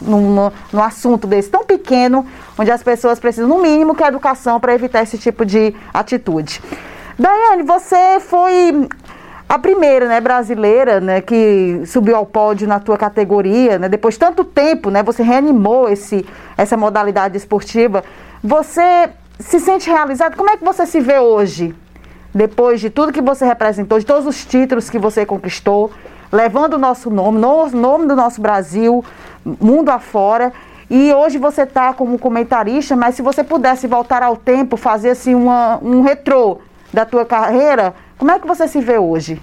num 0.04 0.52
assunto 0.80 1.26
desse 1.26 1.50
tão 1.50 1.64
pequeno, 1.64 2.28
onde 2.56 2.70
as 2.70 2.84
pessoas 2.84 3.20
precisam, 3.20 3.50
no 3.50 3.60
mínimo, 3.60 3.96
que 3.96 4.04
a 4.04 4.08
educação 4.08 4.60
para 4.60 4.76
evitar 4.76 5.02
esse 5.02 5.18
tipo 5.18 5.44
de 5.44 5.74
atitude. 5.92 6.62
Daiane, 7.18 7.64
você 7.64 8.20
foi 8.20 8.88
a 9.54 9.60
primeira, 9.60 10.08
né, 10.08 10.20
brasileira, 10.20 11.00
né, 11.00 11.22
que 11.22 11.84
subiu 11.86 12.16
ao 12.16 12.26
pódio 12.26 12.68
na 12.68 12.80
tua 12.80 12.98
categoria, 12.98 13.78
né, 13.78 13.88
depois 13.88 14.16
de 14.16 14.20
tanto 14.20 14.44
tempo, 14.44 14.90
né, 14.90 15.04
você 15.04 15.22
reanimou 15.22 15.88
esse, 15.88 16.26
essa 16.58 16.76
modalidade 16.76 17.38
esportiva. 17.38 18.04
Você 18.44 19.12
se 19.38 19.60
sente 19.60 19.88
realizado? 19.92 20.36
Como 20.36 20.50
é 20.50 20.58
que 20.58 20.66
você 20.66 20.88
se 20.88 21.00
vê 21.00 21.20
hoje? 21.20 21.76
Depois 22.34 22.82
de 22.82 22.90
tudo 22.90 23.14
que 23.14 23.22
você 23.22 23.46
representou, 23.46 24.00
de 24.00 24.08
todos 24.08 24.26
os 24.26 24.44
títulos 24.44 24.90
que 24.90 24.98
você 24.98 25.24
conquistou, 25.24 25.92
levando 26.32 26.74
o 26.74 26.80
nosso 26.80 27.12
nome, 27.12 27.38
o 27.38 27.70
nome 27.70 28.08
do 28.08 28.16
nosso 28.16 28.42
Brasil, 28.42 29.06
mundo 29.46 29.90
afora. 29.90 30.52
E 30.90 31.14
hoje 31.14 31.38
você 31.38 31.62
está 31.62 31.94
como 31.94 32.18
comentarista, 32.18 32.96
mas 32.96 33.14
se 33.14 33.22
você 33.22 33.44
pudesse 33.44 33.86
voltar 33.86 34.24
ao 34.24 34.36
tempo, 34.36 34.76
fazer 34.78 35.12
assim 35.12 35.36
uma, 35.36 35.78
um 35.80 36.02
retrô 36.02 36.58
da 36.92 37.06
tua 37.06 37.24
carreira, 37.24 37.94
como 38.24 38.32
é 38.32 38.40
que 38.40 38.48
você 38.48 38.70
se 38.70 38.80
vê 38.80 38.98
hoje? 38.98 39.38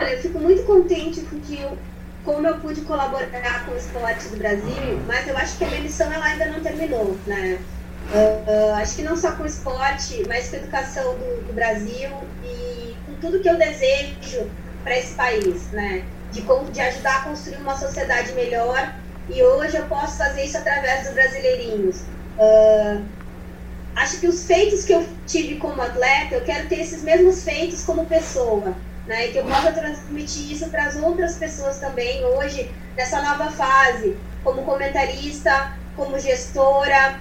Eu 0.00 0.18
fico 0.18 0.40
muito 0.40 0.64
contente 0.64 1.20
porque 1.20 1.54
eu, 1.62 1.78
como 2.24 2.44
eu 2.48 2.58
pude 2.58 2.80
colaborar 2.80 3.64
com 3.64 3.70
o 3.70 3.76
esporte 3.76 4.26
do 4.26 4.38
Brasil, 4.38 5.00
mas 5.06 5.28
eu 5.28 5.38
acho 5.38 5.56
que 5.56 5.64
a 5.64 5.68
minha 5.68 5.82
missão 5.82 6.12
ela 6.12 6.24
ainda 6.24 6.46
não 6.46 6.58
terminou, 6.58 7.16
né? 7.28 7.60
Uh, 8.12 8.72
uh, 8.72 8.74
acho 8.74 8.96
que 8.96 9.02
não 9.02 9.16
só 9.16 9.36
com 9.36 9.44
o 9.44 9.46
esporte, 9.46 10.24
mas 10.26 10.50
com 10.50 10.56
a 10.56 10.58
educação 10.58 11.14
do, 11.14 11.46
do 11.46 11.52
Brasil 11.52 12.10
e 12.42 12.96
com 13.06 13.14
tudo 13.20 13.38
que 13.38 13.48
eu 13.48 13.56
desejo 13.56 14.50
para 14.82 14.98
esse 14.98 15.14
país, 15.14 15.70
né? 15.70 16.02
De, 16.32 16.42
de 16.72 16.80
ajudar 16.80 17.18
a 17.18 17.20
construir 17.20 17.58
uma 17.58 17.76
sociedade 17.76 18.32
melhor 18.32 18.96
e 19.28 19.40
hoje 19.44 19.76
eu 19.76 19.86
posso 19.86 20.18
fazer 20.18 20.42
isso 20.42 20.58
através 20.58 21.04
dos 21.04 21.14
brasileirinhos. 21.14 22.00
Uh, 22.36 23.04
acho 23.96 24.20
que 24.20 24.28
os 24.28 24.44
feitos 24.44 24.84
que 24.84 24.92
eu 24.92 25.06
tive 25.26 25.56
como 25.56 25.80
atleta, 25.80 26.34
eu 26.34 26.44
quero 26.44 26.68
ter 26.68 26.80
esses 26.80 27.02
mesmos 27.02 27.42
feitos 27.42 27.82
como 27.82 28.04
pessoa, 28.04 28.74
né? 29.06 29.26
E 29.26 29.32
que 29.32 29.38
eu 29.38 29.44
possa 29.44 29.72
transmitir 29.72 30.52
isso 30.52 30.68
para 30.68 30.84
as 30.84 30.96
outras 30.96 31.36
pessoas 31.36 31.78
também 31.78 32.24
hoje, 32.24 32.70
nessa 32.94 33.22
nova 33.22 33.50
fase, 33.50 34.16
como 34.44 34.62
comentarista, 34.64 35.72
como 35.96 36.18
gestora, 36.18 37.18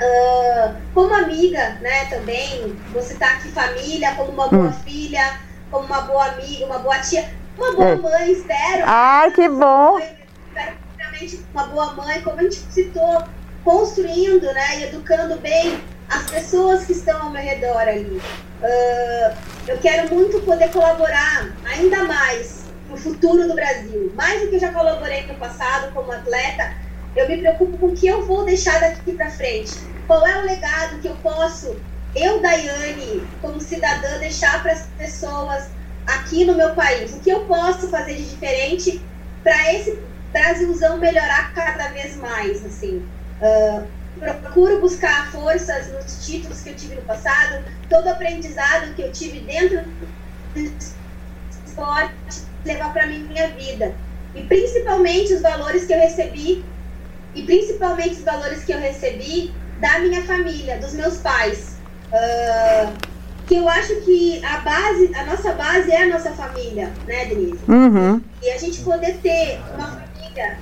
uh, 0.00 0.74
como 0.94 1.12
amiga, 1.12 1.76
né? 1.80 2.04
Também, 2.04 2.76
você 2.92 3.14
tá 3.14 3.32
aqui 3.32 3.48
família, 3.48 4.14
como 4.14 4.30
uma 4.30 4.48
boa 4.48 4.68
hum. 4.68 4.72
filha, 4.84 5.40
como 5.70 5.86
uma 5.86 6.02
boa 6.02 6.26
amiga, 6.26 6.66
uma 6.66 6.78
boa 6.78 6.98
tia, 7.00 7.28
uma 7.58 7.72
boa 7.72 7.88
é. 7.88 7.96
mãe, 7.96 8.32
espero. 8.32 8.84
Ai, 8.84 9.32
que 9.32 9.48
bom! 9.48 9.98
Espero 9.98 10.76
realmente 10.96 11.44
uma 11.52 11.64
boa 11.64 11.92
mãe, 11.94 12.22
como 12.22 12.38
a 12.38 12.42
gente 12.44 12.64
citou, 12.70 13.24
construindo, 13.64 14.44
né? 14.52 14.78
E 14.78 14.84
educando 14.84 15.36
bem 15.40 15.82
as 16.12 16.30
pessoas 16.30 16.84
que 16.84 16.92
estão 16.92 17.22
ao 17.22 17.30
meu 17.30 17.42
redor 17.42 17.80
ali. 17.80 18.20
Uh, 18.60 19.36
eu 19.66 19.78
quero 19.78 20.14
muito 20.14 20.40
poder 20.40 20.70
colaborar 20.70 21.50
ainda 21.64 22.04
mais 22.04 22.64
no 22.88 22.96
futuro 22.96 23.48
do 23.48 23.54
Brasil. 23.54 24.12
Mais 24.14 24.42
do 24.42 24.48
que 24.48 24.56
eu 24.56 24.60
já 24.60 24.72
colaborei 24.72 25.26
no 25.26 25.34
passado 25.34 25.92
como 25.92 26.12
atleta, 26.12 26.74
eu 27.16 27.26
me 27.28 27.38
preocupo 27.38 27.78
com 27.78 27.86
o 27.86 27.94
que 27.94 28.06
eu 28.06 28.24
vou 28.26 28.44
deixar 28.44 28.78
daqui 28.80 29.12
para 29.12 29.30
frente. 29.30 29.72
Qual 30.06 30.26
é 30.26 30.38
o 30.38 30.44
legado 30.44 31.00
que 31.00 31.08
eu 31.08 31.16
posso, 31.16 31.76
eu, 32.14 32.40
Daiane, 32.42 33.26
como 33.40 33.60
cidadã, 33.60 34.18
deixar 34.18 34.62
para 34.62 34.72
as 34.72 34.86
pessoas 34.98 35.68
aqui 36.06 36.44
no 36.44 36.54
meu 36.54 36.74
país? 36.74 37.14
O 37.14 37.20
que 37.20 37.30
eu 37.30 37.40
posso 37.46 37.88
fazer 37.88 38.14
de 38.14 38.28
diferente 38.28 39.00
para 39.42 39.72
esse 39.74 39.98
Brasilzão 40.30 40.98
melhorar 40.98 41.52
cada 41.54 41.88
vez 41.88 42.16
mais, 42.16 42.64
assim? 42.64 43.06
Uh, 43.40 43.86
procuro 44.22 44.80
buscar 44.80 45.30
forças 45.32 45.88
nos 45.92 46.24
títulos 46.24 46.60
que 46.60 46.70
eu 46.70 46.76
tive 46.76 46.94
no 46.94 47.02
passado, 47.02 47.64
todo 47.88 48.06
aprendizado 48.08 48.94
que 48.94 49.02
eu 49.02 49.10
tive 49.10 49.40
dentro 49.40 49.82
do 50.54 50.72
esporte, 51.66 52.14
levar 52.64 52.92
para 52.92 53.06
minha 53.06 53.48
vida. 53.48 53.94
E 54.34 54.42
principalmente 54.42 55.34
os 55.34 55.42
valores 55.42 55.84
que 55.84 55.92
eu 55.92 55.98
recebi, 55.98 56.64
e 57.34 57.42
principalmente 57.42 58.12
os 58.12 58.22
valores 58.22 58.64
que 58.64 58.72
eu 58.72 58.78
recebi 58.78 59.52
da 59.80 59.98
minha 59.98 60.22
família, 60.22 60.78
dos 60.78 60.92
meus 60.92 61.16
pais. 61.18 61.76
Uh, 62.12 62.92
que 63.46 63.56
eu 63.56 63.68
acho 63.68 63.96
que 64.02 64.42
a 64.44 64.58
base, 64.58 65.12
a 65.14 65.24
nossa 65.24 65.52
base 65.52 65.90
é 65.90 66.04
a 66.04 66.06
nossa 66.06 66.30
família, 66.30 66.92
né, 67.06 67.24
Denise? 67.26 67.58
Uhum. 67.66 68.22
E 68.40 68.50
a 68.50 68.58
gente 68.58 68.80
poder 68.82 69.18
ter 69.18 69.60
uma 69.74 69.88
família, 69.88 70.58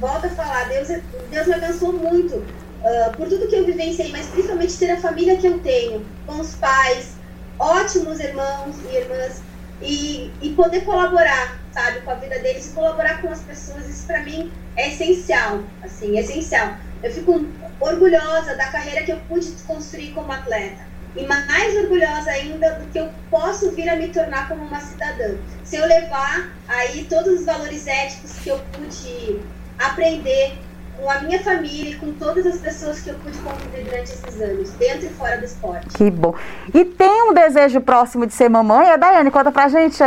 volta 0.00 0.26
a 0.26 0.30
falar, 0.30 0.68
Deus, 0.68 0.88
Deus 1.30 1.46
me 1.46 1.54
abençoou 1.54 1.92
muito 1.92 2.42
uh, 2.84 3.16
por 3.16 3.28
tudo 3.28 3.48
que 3.48 3.56
eu 3.56 3.64
vivenciei, 3.64 4.12
mas 4.12 4.26
principalmente 4.26 4.78
ter 4.78 4.90
a 4.90 5.00
família 5.00 5.36
que 5.36 5.46
eu 5.46 5.58
tenho, 5.60 6.04
com 6.26 6.40
os 6.40 6.54
pais, 6.54 7.14
ótimos 7.58 8.20
irmãos 8.20 8.76
e 8.90 8.96
irmãs, 8.96 9.42
e, 9.82 10.32
e 10.40 10.50
poder 10.50 10.82
colaborar, 10.84 11.58
sabe, 11.72 12.00
com 12.00 12.10
a 12.10 12.14
vida 12.14 12.38
deles, 12.38 12.72
colaborar 12.74 13.20
com 13.20 13.28
as 13.28 13.40
pessoas, 13.40 13.88
isso 13.88 14.06
para 14.06 14.22
mim 14.22 14.52
é 14.76 14.88
essencial, 14.88 15.62
assim, 15.82 16.16
é 16.16 16.20
essencial. 16.20 16.76
Eu 17.02 17.12
fico 17.12 17.44
orgulhosa 17.80 18.56
da 18.56 18.68
carreira 18.68 19.02
que 19.02 19.12
eu 19.12 19.20
pude 19.28 19.50
construir 19.66 20.12
como 20.12 20.32
atleta. 20.32 20.94
E 21.16 21.24
mais 21.26 21.76
orgulhosa 21.76 22.30
ainda 22.30 22.72
do 22.72 22.90
que 22.90 22.98
eu 22.98 23.08
posso 23.30 23.70
vir 23.72 23.88
a 23.88 23.96
me 23.96 24.08
tornar 24.08 24.48
como 24.48 24.64
uma 24.64 24.80
cidadã. 24.80 25.36
Se 25.62 25.76
eu 25.76 25.86
levar 25.86 26.50
aí 26.66 27.04
todos 27.04 27.40
os 27.40 27.46
valores 27.46 27.86
éticos 27.86 28.32
que 28.42 28.48
eu 28.48 28.58
pude 28.72 29.40
aprender 29.78 30.58
com 30.96 31.10
a 31.10 31.20
minha 31.20 31.42
família 31.42 31.90
e 31.90 31.96
com 31.96 32.12
todas 32.12 32.46
as 32.46 32.58
pessoas 32.58 33.00
que 33.00 33.10
eu 33.10 33.14
pude 33.16 33.38
conviver 33.38 33.84
durante 33.84 34.12
esses 34.12 34.40
anos, 34.40 34.70
dentro 34.72 35.06
e 35.06 35.10
fora 35.10 35.38
do 35.38 35.44
esporte. 35.44 35.88
Que 35.88 36.10
bom. 36.10 36.34
E 36.72 36.84
tem 36.84 37.30
um 37.30 37.34
desejo 37.34 37.80
próximo 37.80 38.26
de 38.26 38.32
ser 38.32 38.48
mamãe? 38.48 38.90
A 38.90 38.96
Daiane, 38.96 39.30
conta 39.30 39.52
pra 39.52 39.68
gente. 39.68 40.02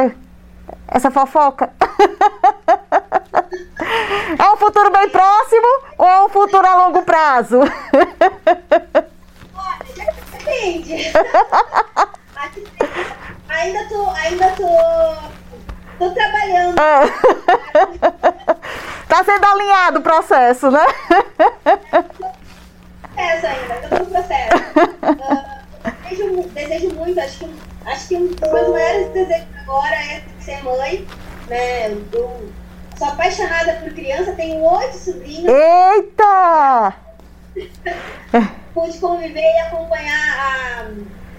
essa 0.88 1.12
fofoca? 1.12 1.70
é 4.38 4.52
um 4.52 4.58
futuro 4.58 4.92
bem 4.92 5.10
próximo 5.10 5.68
ou 5.98 6.08
é 6.08 6.26
um 6.26 6.30
futuro 6.30 6.66
a 6.66 6.86
longo 6.86 7.02
prazo? 7.04 7.60
Olha, 7.60 7.72
depende. 10.32 11.12
ainda 13.50 13.86
tô, 13.90 14.10
ainda 14.12 14.48
tô, 14.52 14.68
tô 16.00 16.12
trabalhando. 16.12 16.80
É. 16.80 17.57
tá 19.18 19.24
sendo 19.24 19.46
alinhado 19.46 20.00
o 20.00 20.02
processo, 20.04 20.70
né? 20.70 20.86
Processo 23.16 23.48
ainda, 23.48 23.88
tô 23.90 23.96
no 24.00 24.06
processo. 24.06 24.58
Uh, 25.04 26.10
desejo, 26.10 26.50
desejo 26.50 26.94
muito, 26.94 27.20
acho 27.20 27.40
que, 27.40 27.56
acho 27.86 28.08
que 28.08 28.16
um 28.16 28.28
dos 28.28 28.52
meus 28.52 28.70
maiores 28.70 29.10
desejos 29.14 29.48
agora 29.62 29.96
é 29.96 30.22
ser 30.40 30.64
mãe, 30.64 31.08
né? 31.48 31.92
Eu 32.14 32.52
sou 32.98 33.08
apaixonada 33.08 33.74
por 33.74 33.92
criança, 33.94 34.34
tenho 34.34 34.62
oito 34.62 34.98
sobrinhos. 34.98 35.52
Eita! 35.52 36.94
Pude 38.74 39.00
conviver 39.00 39.42
e 39.42 39.60
acompanhar 39.62 40.38
a, 40.38 40.86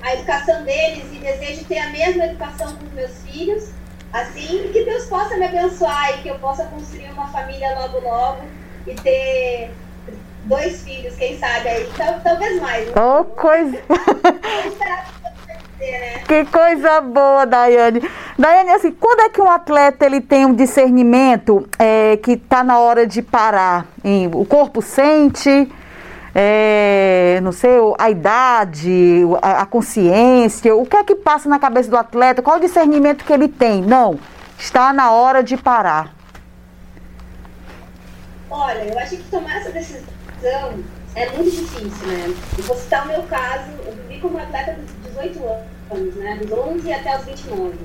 a 0.02 0.14
educação 0.14 0.64
deles 0.64 1.04
e 1.12 1.18
desejo 1.18 1.64
ter 1.66 1.78
a 1.78 1.90
mesma 1.90 2.24
educação 2.24 2.74
com 2.76 2.84
os 2.86 2.92
meus 2.92 3.22
filhos. 3.22 3.70
Assim, 4.12 4.70
que 4.72 4.84
Deus 4.84 5.04
possa 5.04 5.36
me 5.36 5.44
abençoar 5.44 6.18
e 6.18 6.22
que 6.22 6.28
eu 6.28 6.38
possa 6.38 6.64
construir 6.64 7.10
uma 7.10 7.28
família 7.28 7.78
logo, 7.78 8.00
logo 8.00 8.42
e 8.86 8.94
ter 8.94 9.70
dois 10.44 10.82
filhos, 10.82 11.14
quem 11.16 11.38
sabe 11.38 11.68
aí, 11.68 11.88
talvez 12.24 12.60
mais. 12.60 12.86
Né? 12.86 12.92
Oh, 12.96 13.24
coisa. 13.24 13.78
Que 16.26 16.44
coisa 16.46 17.00
boa, 17.00 17.46
Daiane. 17.46 18.02
Daiane, 18.36 18.70
assim, 18.70 18.90
quando 18.90 19.20
é 19.20 19.28
que 19.28 19.40
um 19.40 19.48
atleta 19.48 20.04
ele 20.04 20.20
tem 20.20 20.44
um 20.44 20.52
discernimento 20.52 21.68
é, 21.78 22.16
que 22.16 22.32
está 22.32 22.64
na 22.64 22.78
hora 22.78 23.06
de 23.06 23.22
parar? 23.22 23.86
Hein? 24.04 24.28
O 24.34 24.44
corpo 24.44 24.82
sente, 24.82 25.70
é, 26.34 27.40
não 27.42 27.52
sei, 27.52 27.70
a 27.98 28.10
idade, 28.10 29.22
a, 29.40 29.64
consciência, 29.66 30.74
o 30.74 30.84
que 30.84 30.96
é 30.96 31.04
que 31.04 31.14
passa 31.14 31.48
na 31.48 31.58
cabeça 31.58 31.90
do 31.90 31.96
atleta? 31.96 32.42
Qual 32.42 32.56
o 32.56 32.60
discernimento 32.60 33.24
que 33.24 33.32
ele 33.32 33.48
tem? 33.48 33.82
Não, 33.82 34.18
está 34.58 34.92
na 34.92 35.10
hora 35.10 35.42
de 35.42 35.56
parar. 35.56 36.14
Olha, 38.50 38.84
eu 38.84 38.98
acho 38.98 39.16
que 39.16 39.24
tomar 39.24 39.56
essa 39.56 39.70
decisão 39.70 40.74
é 41.14 41.28
muito 41.30 41.50
difícil, 41.50 42.06
né? 42.06 42.34
Eu 42.56 42.64
vou 42.64 42.76
citar 42.76 43.04
o 43.04 43.08
meu 43.08 43.22
caso, 43.24 43.70
eu 43.86 43.92
vivi 43.92 44.20
como 44.20 44.38
atleta 44.38 44.72
dos 44.72 45.10
18 45.12 45.44
anos, 45.92 46.14
né? 46.16 46.36
Dos 46.36 46.52
11 46.52 46.92
até 46.92 47.18
os 47.18 47.24
29. 47.24 47.68
Uh, 47.68 47.78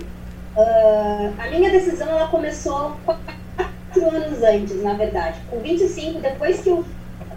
ah, 0.55 1.31
a 1.39 1.47
minha 1.49 1.71
decisão, 1.71 2.07
ela 2.07 2.27
começou 2.27 2.95
quatro 3.05 4.09
anos 4.09 4.43
antes, 4.43 4.83
na 4.83 4.93
verdade. 4.93 5.39
Com 5.49 5.59
25, 5.59 6.19
depois 6.19 6.61
que, 6.61 6.69
eu, 6.69 6.85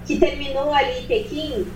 que 0.07 0.19
terminou 0.19 0.73
ali 0.73 1.03
Pequim, 1.03 1.67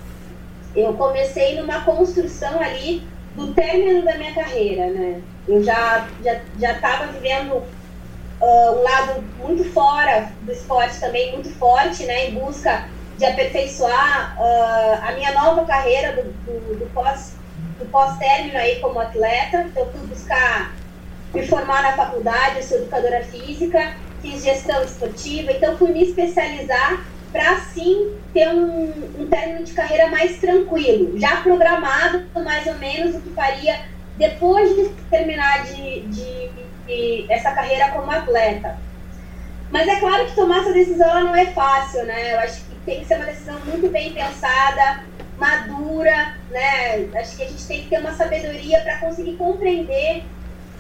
eu 0.75 0.95
comecei 0.95 1.61
numa 1.61 1.81
construção 1.85 2.61
ali 2.61 3.03
do 3.35 3.53
término 3.55 4.05
da 4.05 4.17
minha 4.17 4.35
carreira, 4.35 4.87
né? 4.91 5.21
Eu 5.49 5.63
já 5.63 6.09
já 6.23 6.41
já 6.59 6.73
estava 6.73 7.07
vivendo 7.13 7.55
uh, 7.55 8.79
um 8.79 8.83
lado 8.83 9.23
muito 9.39 9.65
fora 9.73 10.33
do 10.43 10.53
esporte 10.53 11.01
também 11.01 11.33
muito 11.33 11.51
forte, 11.51 12.05
né? 12.05 12.29
Em 12.29 12.35
busca 12.35 12.89
de 13.17 13.25
aperfeiçoar 13.25 14.37
uh, 14.39 15.09
a 15.09 15.13
minha 15.13 15.33
nova 15.33 15.65
carreira 15.65 16.13
do, 16.13 16.33
do, 16.45 16.79
do 16.79 16.87
pós 16.95 17.35
do 17.79 17.87
pós-término 17.87 18.57
aí 18.57 18.79
como 18.81 19.01
atleta. 19.01 19.63
Então, 19.63 19.91
fui 19.91 20.07
buscar 20.07 20.77
me 21.33 21.47
formar 21.47 21.83
na 21.83 21.93
faculdade, 21.93 22.57
eu 22.57 22.63
sou 22.63 22.79
educadora 22.79 23.25
física, 23.25 23.97
fiz 24.21 24.43
gestão 24.43 24.83
esportiva, 24.83 25.53
então 25.53 25.77
fui 25.79 25.93
me 25.93 26.03
especializar 26.03 27.07
para 27.33 27.59
sim 27.61 28.13
ter 28.33 28.49
um, 28.49 28.93
um 29.19 29.27
término 29.29 29.65
de 29.65 29.73
carreira 29.73 30.09
mais 30.09 30.39
tranquilo, 30.39 31.19
já 31.19 31.37
programado 31.37 32.25
mais 32.45 32.67
ou 32.67 32.75
menos 32.75 33.15
o 33.15 33.21
que 33.21 33.31
faria 33.31 33.81
depois 34.17 34.75
de 34.75 34.89
terminar 35.11 35.65
de, 35.65 36.01
de, 36.03 36.51
de 36.87 37.27
essa 37.29 37.53
carreira 37.53 37.91
como 37.91 38.11
atleta. 38.11 38.79
Mas 39.71 39.87
é 39.87 40.01
claro 40.01 40.27
que 40.27 40.35
tomar 40.35 40.61
essa 40.61 40.73
decisão 40.73 41.25
não 41.25 41.35
é 41.35 41.47
fácil, 41.47 42.05
né? 42.05 42.35
Eu 42.35 42.41
acho 42.41 42.65
que 42.65 42.75
tem 42.85 43.01
que 43.01 43.07
ser 43.07 43.17
uma 43.17 43.27
decisão 43.27 43.59
muito 43.65 43.89
bem 43.89 44.13
pensada, 44.13 45.05
madura, 45.39 46.35
né? 46.51 47.09
Acho 47.15 47.37
que 47.37 47.45
a 47.45 47.49
gente 47.49 47.67
tem 47.67 47.83
que 47.83 47.89
ter 47.89 48.01
uma 48.01 48.13
sabedoria 48.13 48.81
para 48.81 48.99
conseguir 48.99 49.37
compreender 49.37 50.25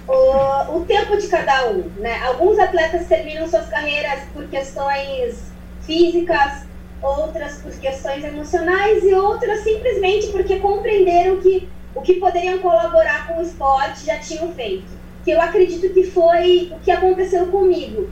o, 0.08 0.76
o 0.76 0.84
tempo 0.86 1.16
de 1.16 1.28
cada 1.28 1.68
um, 1.70 1.88
né? 1.98 2.20
Alguns 2.24 2.58
atletas 2.58 3.06
terminam 3.06 3.48
suas 3.48 3.68
carreiras 3.68 4.20
por 4.34 4.48
questões 4.48 5.49
físicas, 5.82 6.64
outras 7.02 7.58
por 7.58 7.72
questões 7.72 8.24
emocionais 8.24 9.02
e 9.04 9.14
outras 9.14 9.60
simplesmente 9.60 10.28
porque 10.28 10.58
compreenderam 10.58 11.38
que 11.40 11.68
o 11.94 12.02
que 12.02 12.14
poderiam 12.14 12.58
colaborar 12.58 13.26
com 13.26 13.38
o 13.38 13.42
esporte 13.42 14.06
já 14.06 14.18
tinham 14.18 14.52
feito. 14.52 15.00
Que 15.24 15.32
eu 15.32 15.40
acredito 15.40 15.92
que 15.92 16.04
foi 16.04 16.72
o 16.74 16.80
que 16.80 16.90
aconteceu 16.90 17.46
comigo. 17.46 18.08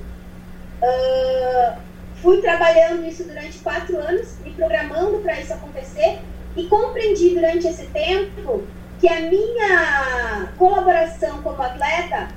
Uh, 0.83 1.89
Fui 2.23 2.41
trabalhando 2.41 3.07
isso 3.07 3.25
durante 3.25 3.59
quatro 3.59 3.97
anos, 3.97 4.39
me 4.45 4.51
programando 4.51 5.19
para 5.19 5.41
isso 5.41 5.53
acontecer 5.53 6.19
e 6.57 6.65
compreendi 6.65 7.31
durante 7.31 7.69
esse 7.69 7.87
tempo 7.87 8.65
que 8.99 9.09
a 9.09 9.21
minha 9.21 10.49
colaboração 10.59 11.41
como 11.43 11.63
atleta 11.63 12.29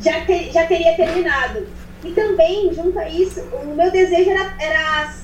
já, 0.00 0.24
ter, 0.24 0.50
já 0.50 0.66
teria 0.66 0.96
terminado. 0.96 1.66
E 2.04 2.10
também, 2.12 2.72
junto 2.72 2.98
a 2.98 3.08
isso, 3.08 3.40
o 3.40 3.74
meu 3.74 3.90
desejo 3.90 4.30
era, 4.30 4.54
era 4.58 5.14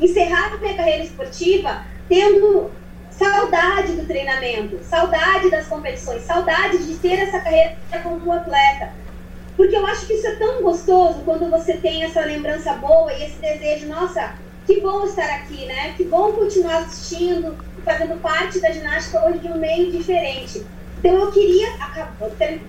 encerrar 0.00 0.58
minha 0.60 0.76
carreira 0.76 1.04
esportiva 1.04 1.84
tendo 2.08 2.70
saudade 3.10 3.92
do 3.92 4.06
treinamento, 4.06 4.82
saudade 4.82 5.50
das 5.50 5.66
competições, 5.66 6.22
saudade 6.22 6.78
de 6.78 6.94
ter 6.96 7.20
essa 7.20 7.38
carreira 7.40 7.76
como 8.02 8.32
atleta. 8.32 8.92
Porque 9.56 9.76
eu 9.76 9.86
acho 9.86 10.06
que 10.06 10.14
isso 10.14 10.26
é 10.26 10.36
tão 10.36 10.62
gostoso 10.62 11.20
quando 11.24 11.50
você 11.50 11.74
tem 11.74 12.02
essa 12.02 12.20
lembrança 12.22 12.72
boa 12.74 13.12
e 13.12 13.24
esse 13.24 13.36
desejo, 13.36 13.88
nossa, 13.88 14.34
que 14.66 14.80
bom 14.80 15.04
estar 15.04 15.28
aqui, 15.28 15.66
né? 15.66 15.94
Que 15.96 16.04
bom 16.04 16.32
continuar 16.32 16.78
assistindo, 16.78 17.56
fazendo 17.84 18.20
parte 18.20 18.58
da 18.60 18.70
ginástica 18.70 19.26
hoje 19.26 19.40
de 19.40 19.48
um 19.48 19.58
meio 19.58 19.90
diferente. 19.92 20.64
Então 20.98 21.12
eu 21.12 21.30
queria 21.30 21.68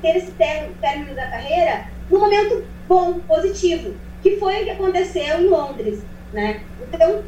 ter 0.01 0.17
esse 0.17 0.31
término 0.31 1.15
da 1.15 1.27
carreira 1.27 1.85
num 2.11 2.19
momento 2.19 2.63
bom, 2.87 3.19
positivo, 3.19 3.95
que 4.21 4.37
foi 4.37 4.61
o 4.61 4.63
que 4.65 4.69
aconteceu 4.71 5.41
em 5.41 5.47
Londres, 5.47 6.03
né? 6.33 6.61
Então 6.81 7.23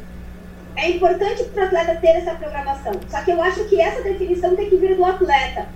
é 0.76 0.90
importante 0.90 1.44
para 1.44 1.64
o 1.64 1.66
atleta 1.66 1.96
ter 1.96 2.08
essa 2.08 2.34
programação. 2.34 2.92
Só 3.08 3.22
que 3.22 3.30
eu 3.30 3.42
acho 3.42 3.64
que 3.64 3.80
essa 3.80 4.02
definição 4.02 4.54
tem 4.54 4.68
que 4.68 4.76
vir 4.76 4.96
do 4.96 5.04
atleta. 5.04 5.68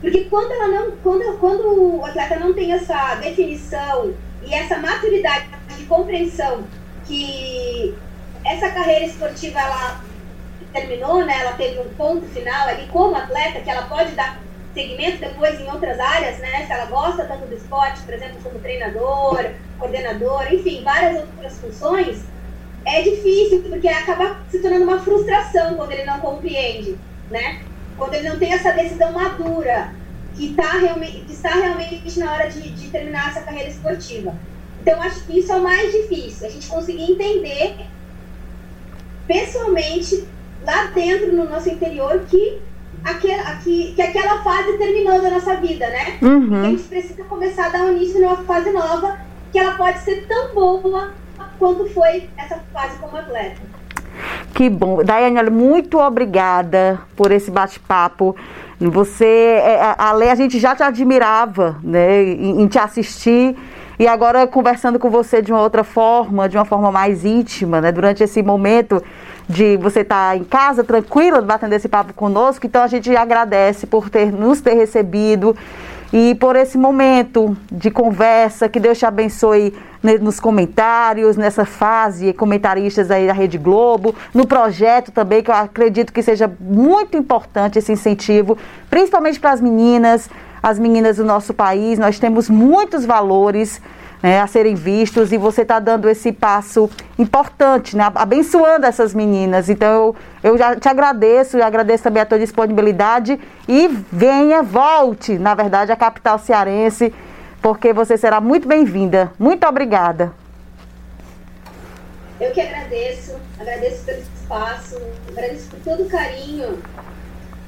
Porque 0.00 0.24
quando, 0.24 0.52
ela 0.52 0.68
não, 0.68 0.90
quando, 0.98 1.38
quando 1.38 1.96
o 1.96 2.04
atleta 2.04 2.38
não 2.38 2.52
tem 2.52 2.72
essa 2.72 3.14
definição 3.16 4.12
e 4.42 4.54
essa 4.54 4.78
maturidade 4.78 5.48
de 5.76 5.84
compreensão 5.84 6.64
que 7.06 7.94
essa 8.44 8.70
carreira 8.70 9.06
esportiva 9.06 9.60
ela 9.60 10.04
terminou, 10.72 11.24
né? 11.24 11.40
Ela 11.40 11.52
teve 11.52 11.80
um 11.80 11.88
ponto 11.94 12.26
final 12.26 12.68
ali 12.68 12.86
como 12.88 13.16
atleta, 13.16 13.60
que 13.60 13.70
ela 13.70 13.82
pode 13.82 14.12
dar 14.12 14.38
segmento 14.76 15.18
depois 15.18 15.58
em 15.58 15.70
outras 15.70 15.98
áreas, 15.98 16.38
né? 16.38 16.66
Se 16.66 16.72
ela 16.72 16.84
gosta 16.84 17.24
tanto 17.24 17.46
do 17.46 17.54
esporte, 17.54 18.02
por 18.02 18.12
exemplo, 18.12 18.36
como 18.42 18.58
treinador, 18.58 19.50
coordenador, 19.78 20.52
enfim, 20.52 20.84
várias 20.84 21.22
outras 21.22 21.58
funções, 21.58 22.22
é 22.84 23.00
difícil 23.00 23.62
porque 23.62 23.88
acaba 23.88 24.36
se 24.50 24.58
tornando 24.60 24.84
uma 24.84 25.00
frustração 25.00 25.74
quando 25.76 25.92
ele 25.92 26.04
não 26.04 26.20
compreende, 26.20 26.96
né? 27.30 27.62
quando 27.96 28.14
ele 28.14 28.28
não 28.28 28.38
tem 28.38 28.52
essa 28.52 28.72
decisão 28.72 29.12
madura, 29.12 29.92
que, 30.34 30.52
tá 30.52 30.72
realmente, 30.72 31.20
que 31.20 31.32
está 31.32 31.54
realmente 31.54 32.18
na 32.18 32.32
hora 32.32 32.50
de, 32.50 32.60
de 32.70 32.90
terminar 32.90 33.30
essa 33.30 33.40
carreira 33.40 33.70
esportiva. 33.70 34.34
Então, 34.82 35.00
acho 35.02 35.24
que 35.24 35.38
isso 35.38 35.50
é 35.50 35.56
o 35.56 35.62
mais 35.62 35.90
difícil, 35.90 36.46
a 36.46 36.50
gente 36.50 36.68
conseguir 36.68 37.10
entender 37.10 37.76
pessoalmente, 39.26 40.28
lá 40.62 40.86
dentro, 40.94 41.34
no 41.34 41.48
nosso 41.48 41.68
interior, 41.70 42.24
que 42.28 42.60
aquela, 43.06 43.56
que, 43.56 43.92
que 43.94 44.02
aquela 44.02 44.42
fase 44.42 44.76
terminou 44.76 45.22
da 45.22 45.30
nossa 45.30 45.54
vida, 45.56 45.88
né? 45.88 46.18
Uhum. 46.20 46.64
a 46.64 46.68
gente 46.70 46.82
precisa 46.82 47.22
começar 47.24 47.66
a 47.66 47.68
dar 47.68 47.82
um 47.82 47.92
início 47.92 48.20
numa 48.20 48.36
fase 48.38 48.70
nova, 48.70 49.16
que 49.52 49.58
ela 49.58 49.74
pode 49.74 50.00
ser 50.00 50.26
tão 50.26 50.52
boa 50.52 51.12
quanto 51.58 51.88
foi 51.90 52.28
essa 52.36 52.58
fase 52.72 52.98
como 52.98 53.16
atleta. 53.16 53.60
Que 54.52 54.68
bom. 54.68 55.04
Daiane, 55.04 55.50
muito 55.50 55.98
obrigada 55.98 57.00
por 57.14 57.30
esse 57.30 57.50
bate-papo. 57.50 58.34
Você, 58.80 59.24
é, 59.24 59.94
a 59.96 60.12
Lei, 60.12 60.28
a 60.28 60.34
gente 60.34 60.58
já 60.58 60.74
te 60.74 60.82
admirava, 60.82 61.78
né, 61.82 62.22
em, 62.22 62.66
te 62.66 62.78
assistir 62.78 63.56
e 63.98 64.06
agora 64.06 64.46
conversando 64.46 64.98
com 64.98 65.08
você 65.08 65.40
de 65.40 65.52
uma 65.52 65.62
outra 65.62 65.84
forma, 65.84 66.48
de 66.48 66.56
uma 66.58 66.64
forma 66.64 66.90
mais 66.90 67.24
íntima, 67.24 67.80
né, 67.80 67.92
durante 67.92 68.22
esse 68.22 68.42
momento 68.42 69.02
de 69.48 69.76
você 69.76 70.00
estar 70.00 70.30
tá 70.30 70.36
em 70.36 70.44
casa 70.44 70.82
tranquila, 70.82 71.40
batendo 71.40 71.72
esse 71.72 71.88
papo 71.88 72.12
conosco. 72.12 72.66
Então 72.66 72.82
a 72.82 72.86
gente 72.86 73.14
agradece 73.16 73.86
por 73.86 74.10
ter 74.10 74.32
nos 74.32 74.60
ter 74.60 74.74
recebido 74.74 75.56
e 76.12 76.34
por 76.36 76.56
esse 76.56 76.76
momento 76.76 77.56
de 77.70 77.90
conversa. 77.90 78.68
Que 78.68 78.80
Deus 78.80 78.98
te 78.98 79.06
abençoe 79.06 79.72
nos 80.20 80.38
comentários, 80.38 81.36
nessa 81.36 81.64
fase, 81.64 82.32
comentaristas 82.32 83.10
aí 83.10 83.26
da 83.26 83.32
Rede 83.32 83.58
Globo, 83.58 84.14
no 84.32 84.46
projeto 84.46 85.10
também, 85.10 85.42
que 85.42 85.50
eu 85.50 85.54
acredito 85.54 86.12
que 86.12 86.22
seja 86.22 86.50
muito 86.60 87.16
importante 87.16 87.78
esse 87.78 87.92
incentivo, 87.92 88.56
principalmente 88.88 89.40
para 89.40 89.50
as 89.50 89.60
meninas, 89.60 90.30
as 90.62 90.78
meninas 90.78 91.16
do 91.16 91.24
nosso 91.24 91.52
país. 91.52 91.98
Nós 91.98 92.18
temos 92.18 92.48
muitos 92.48 93.04
valores 93.04 93.80
né, 94.22 94.40
a 94.40 94.46
serem 94.46 94.74
vistos 94.74 95.32
e 95.32 95.38
você 95.38 95.62
está 95.62 95.78
dando 95.78 96.08
esse 96.08 96.32
passo 96.32 96.90
importante, 97.18 97.96
né, 97.96 98.10
abençoando 98.14 98.86
essas 98.86 99.14
meninas. 99.14 99.68
Então 99.68 99.88
eu, 99.92 100.16
eu 100.42 100.58
já 100.58 100.76
te 100.76 100.88
agradeço 100.88 101.58
e 101.58 101.62
agradeço 101.62 102.04
também 102.04 102.22
a 102.22 102.26
tua 102.26 102.38
disponibilidade 102.38 103.38
e 103.68 103.88
venha, 104.10 104.62
volte, 104.62 105.38
na 105.38 105.54
verdade, 105.54 105.92
à 105.92 105.96
capital 105.96 106.38
cearense, 106.38 107.12
porque 107.60 107.92
você 107.92 108.16
será 108.16 108.40
muito 108.40 108.66
bem-vinda. 108.68 109.32
Muito 109.38 109.66
obrigada. 109.66 110.32
Eu 112.38 112.50
que 112.52 112.60
agradeço, 112.60 113.34
agradeço 113.58 114.04
pelo 114.04 114.20
espaço, 114.20 115.00
agradeço 115.28 115.70
por 115.70 115.80
todo 115.80 116.02
o 116.02 116.08
carinho 116.08 116.78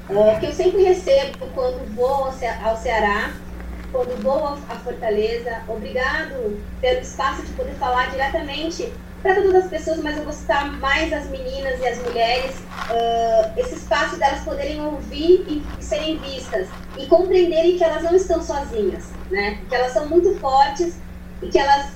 uh, 0.09 0.39
que 0.39 0.45
eu 0.45 0.53
sempre 0.53 0.83
recebo 0.83 1.47
quando 1.55 1.95
vou 1.95 2.25
ao 2.63 2.77
Ceará 2.77 3.31
quando 3.91 4.21
vou 4.21 4.47
à 4.47 4.75
Fortaleza. 4.75 5.61
Obrigado 5.67 6.61
pelo 6.81 6.99
espaço 7.01 7.41
de 7.43 7.53
poder 7.53 7.73
falar 7.73 8.09
diretamente 8.11 8.91
para 9.21 9.35
todas 9.35 9.55
as 9.55 9.67
pessoas, 9.67 10.01
mas 10.01 10.17
eu 10.17 10.23
vou 10.23 10.31
citar 10.31 10.71
mais 10.77 11.11
as 11.11 11.27
meninas 11.27 11.79
e 11.79 11.87
as 11.87 11.97
mulheres, 11.99 12.55
uh, 12.55 13.59
esse 13.59 13.75
espaço 13.75 14.17
delas 14.17 14.41
poderem 14.41 14.81
ouvir 14.81 15.45
e, 15.47 15.63
e, 15.77 15.83
serem 15.83 16.17
vistas 16.19 16.67
e 16.97 17.05
compreenderem 17.05 17.77
que 17.77 17.83
elas 17.83 18.03
não 18.03 18.15
estão 18.15 18.41
sozinhas, 18.41 19.09
né? 19.29 19.59
Que 19.67 19.75
elas 19.75 19.91
são 19.91 20.07
muito 20.07 20.33
fortes 20.39 20.97
e 21.41 21.47
que 21.47 21.59
elas 21.59 21.91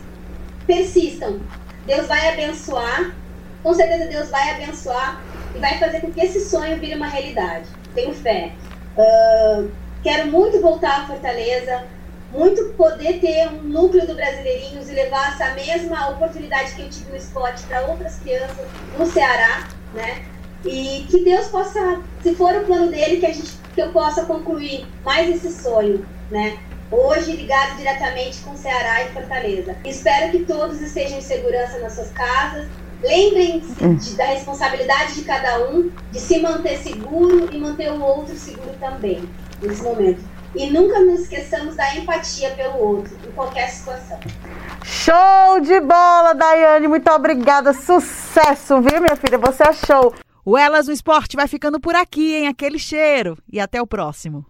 persistam. 0.67 1.39
Deus 1.85 2.07
vai 2.07 2.33
abençoar, 2.33 3.13
com 3.61 3.73
certeza 3.73 4.09
Deus 4.09 4.29
vai 4.29 4.51
abençoar 4.51 5.21
e 5.55 5.59
vai 5.59 5.77
fazer 5.77 6.01
com 6.01 6.11
que 6.11 6.19
esse 6.19 6.41
sonho 6.41 6.77
vire 6.77 6.95
uma 6.95 7.07
realidade. 7.07 7.67
Tenho 7.93 8.13
fé. 8.13 8.53
Uh, 8.97 9.71
Quero 10.03 10.29
muito 10.29 10.59
voltar 10.59 11.03
à 11.03 11.07
Fortaleza, 11.07 11.85
muito 12.29 12.73
poder 12.73 13.21
ter 13.21 13.47
um 13.47 13.63
núcleo 13.63 14.05
do 14.05 14.13
Brasileirinhos 14.13 14.89
e 14.89 14.93
levar 14.93 15.33
essa 15.33 15.53
mesma 15.53 16.09
oportunidade 16.09 16.75
que 16.75 16.81
eu 16.81 16.89
tive 16.89 17.11
no 17.11 17.15
esporte 17.15 17.63
para 17.63 17.83
outras 17.83 18.17
crianças 18.17 18.67
no 18.99 19.05
Ceará, 19.05 19.69
né? 19.93 20.25
E 20.65 21.05
que 21.09 21.23
Deus 21.23 21.47
possa, 21.47 22.01
se 22.21 22.35
for 22.35 22.53
o 22.53 22.65
plano 22.65 22.91
dele, 22.91 23.17
que 23.17 23.25
a 23.25 23.31
gente 23.31 23.63
que 23.73 23.81
eu 23.81 23.91
possa 23.91 24.25
concluir 24.25 24.85
mais 25.05 25.33
esse 25.33 25.63
sonho, 25.63 26.05
né? 26.29 26.57
Hoje 26.91 27.31
ligado 27.31 27.77
diretamente 27.77 28.39
com 28.41 28.57
Ceará 28.57 29.03
e 29.03 29.13
Fortaleza. 29.13 29.77
Espero 29.85 30.31
que 30.31 30.43
todos 30.43 30.81
estejam 30.81 31.17
em 31.17 31.21
segurança 31.21 31.79
nas 31.79 31.93
suas 31.93 32.11
casas. 32.11 32.67
Lembrem-se 33.01 34.15
da 34.15 34.25
responsabilidade 34.25 35.15
de 35.15 35.23
cada 35.23 35.65
um, 35.69 35.89
de 36.11 36.19
se 36.19 36.39
manter 36.39 36.77
seguro 36.77 37.49
e 37.51 37.57
manter 37.57 37.91
o 37.91 38.01
outro 38.01 38.35
seguro 38.35 38.73
também 38.79 39.27
nesse 39.67 39.83
momento. 39.83 40.21
E 40.55 40.69
nunca 40.69 40.99
nos 40.99 41.21
esqueçamos 41.21 41.75
da 41.75 41.95
empatia 41.95 42.51
pelo 42.51 42.77
outro, 42.77 43.17
em 43.27 43.31
qualquer 43.31 43.69
situação. 43.69 44.19
Show 44.83 45.59
de 45.61 45.79
bola, 45.79 46.33
Daiane. 46.35 46.87
Muito 46.87 47.09
obrigada. 47.09 47.73
Sucesso, 47.73 48.79
viu, 48.81 49.01
minha 49.01 49.15
filha? 49.15 49.37
Você 49.39 49.63
é 49.63 49.73
show. 49.73 50.13
O 50.45 50.57
Elas 50.57 50.87
no 50.87 50.93
Esporte 50.93 51.35
vai 51.35 51.47
ficando 51.47 51.79
por 51.79 51.95
aqui, 51.95 52.35
em 52.35 52.47
aquele 52.47 52.77
cheiro. 52.77 53.37
E 53.51 53.59
até 53.59 53.81
o 53.81 53.87
próximo. 53.87 54.45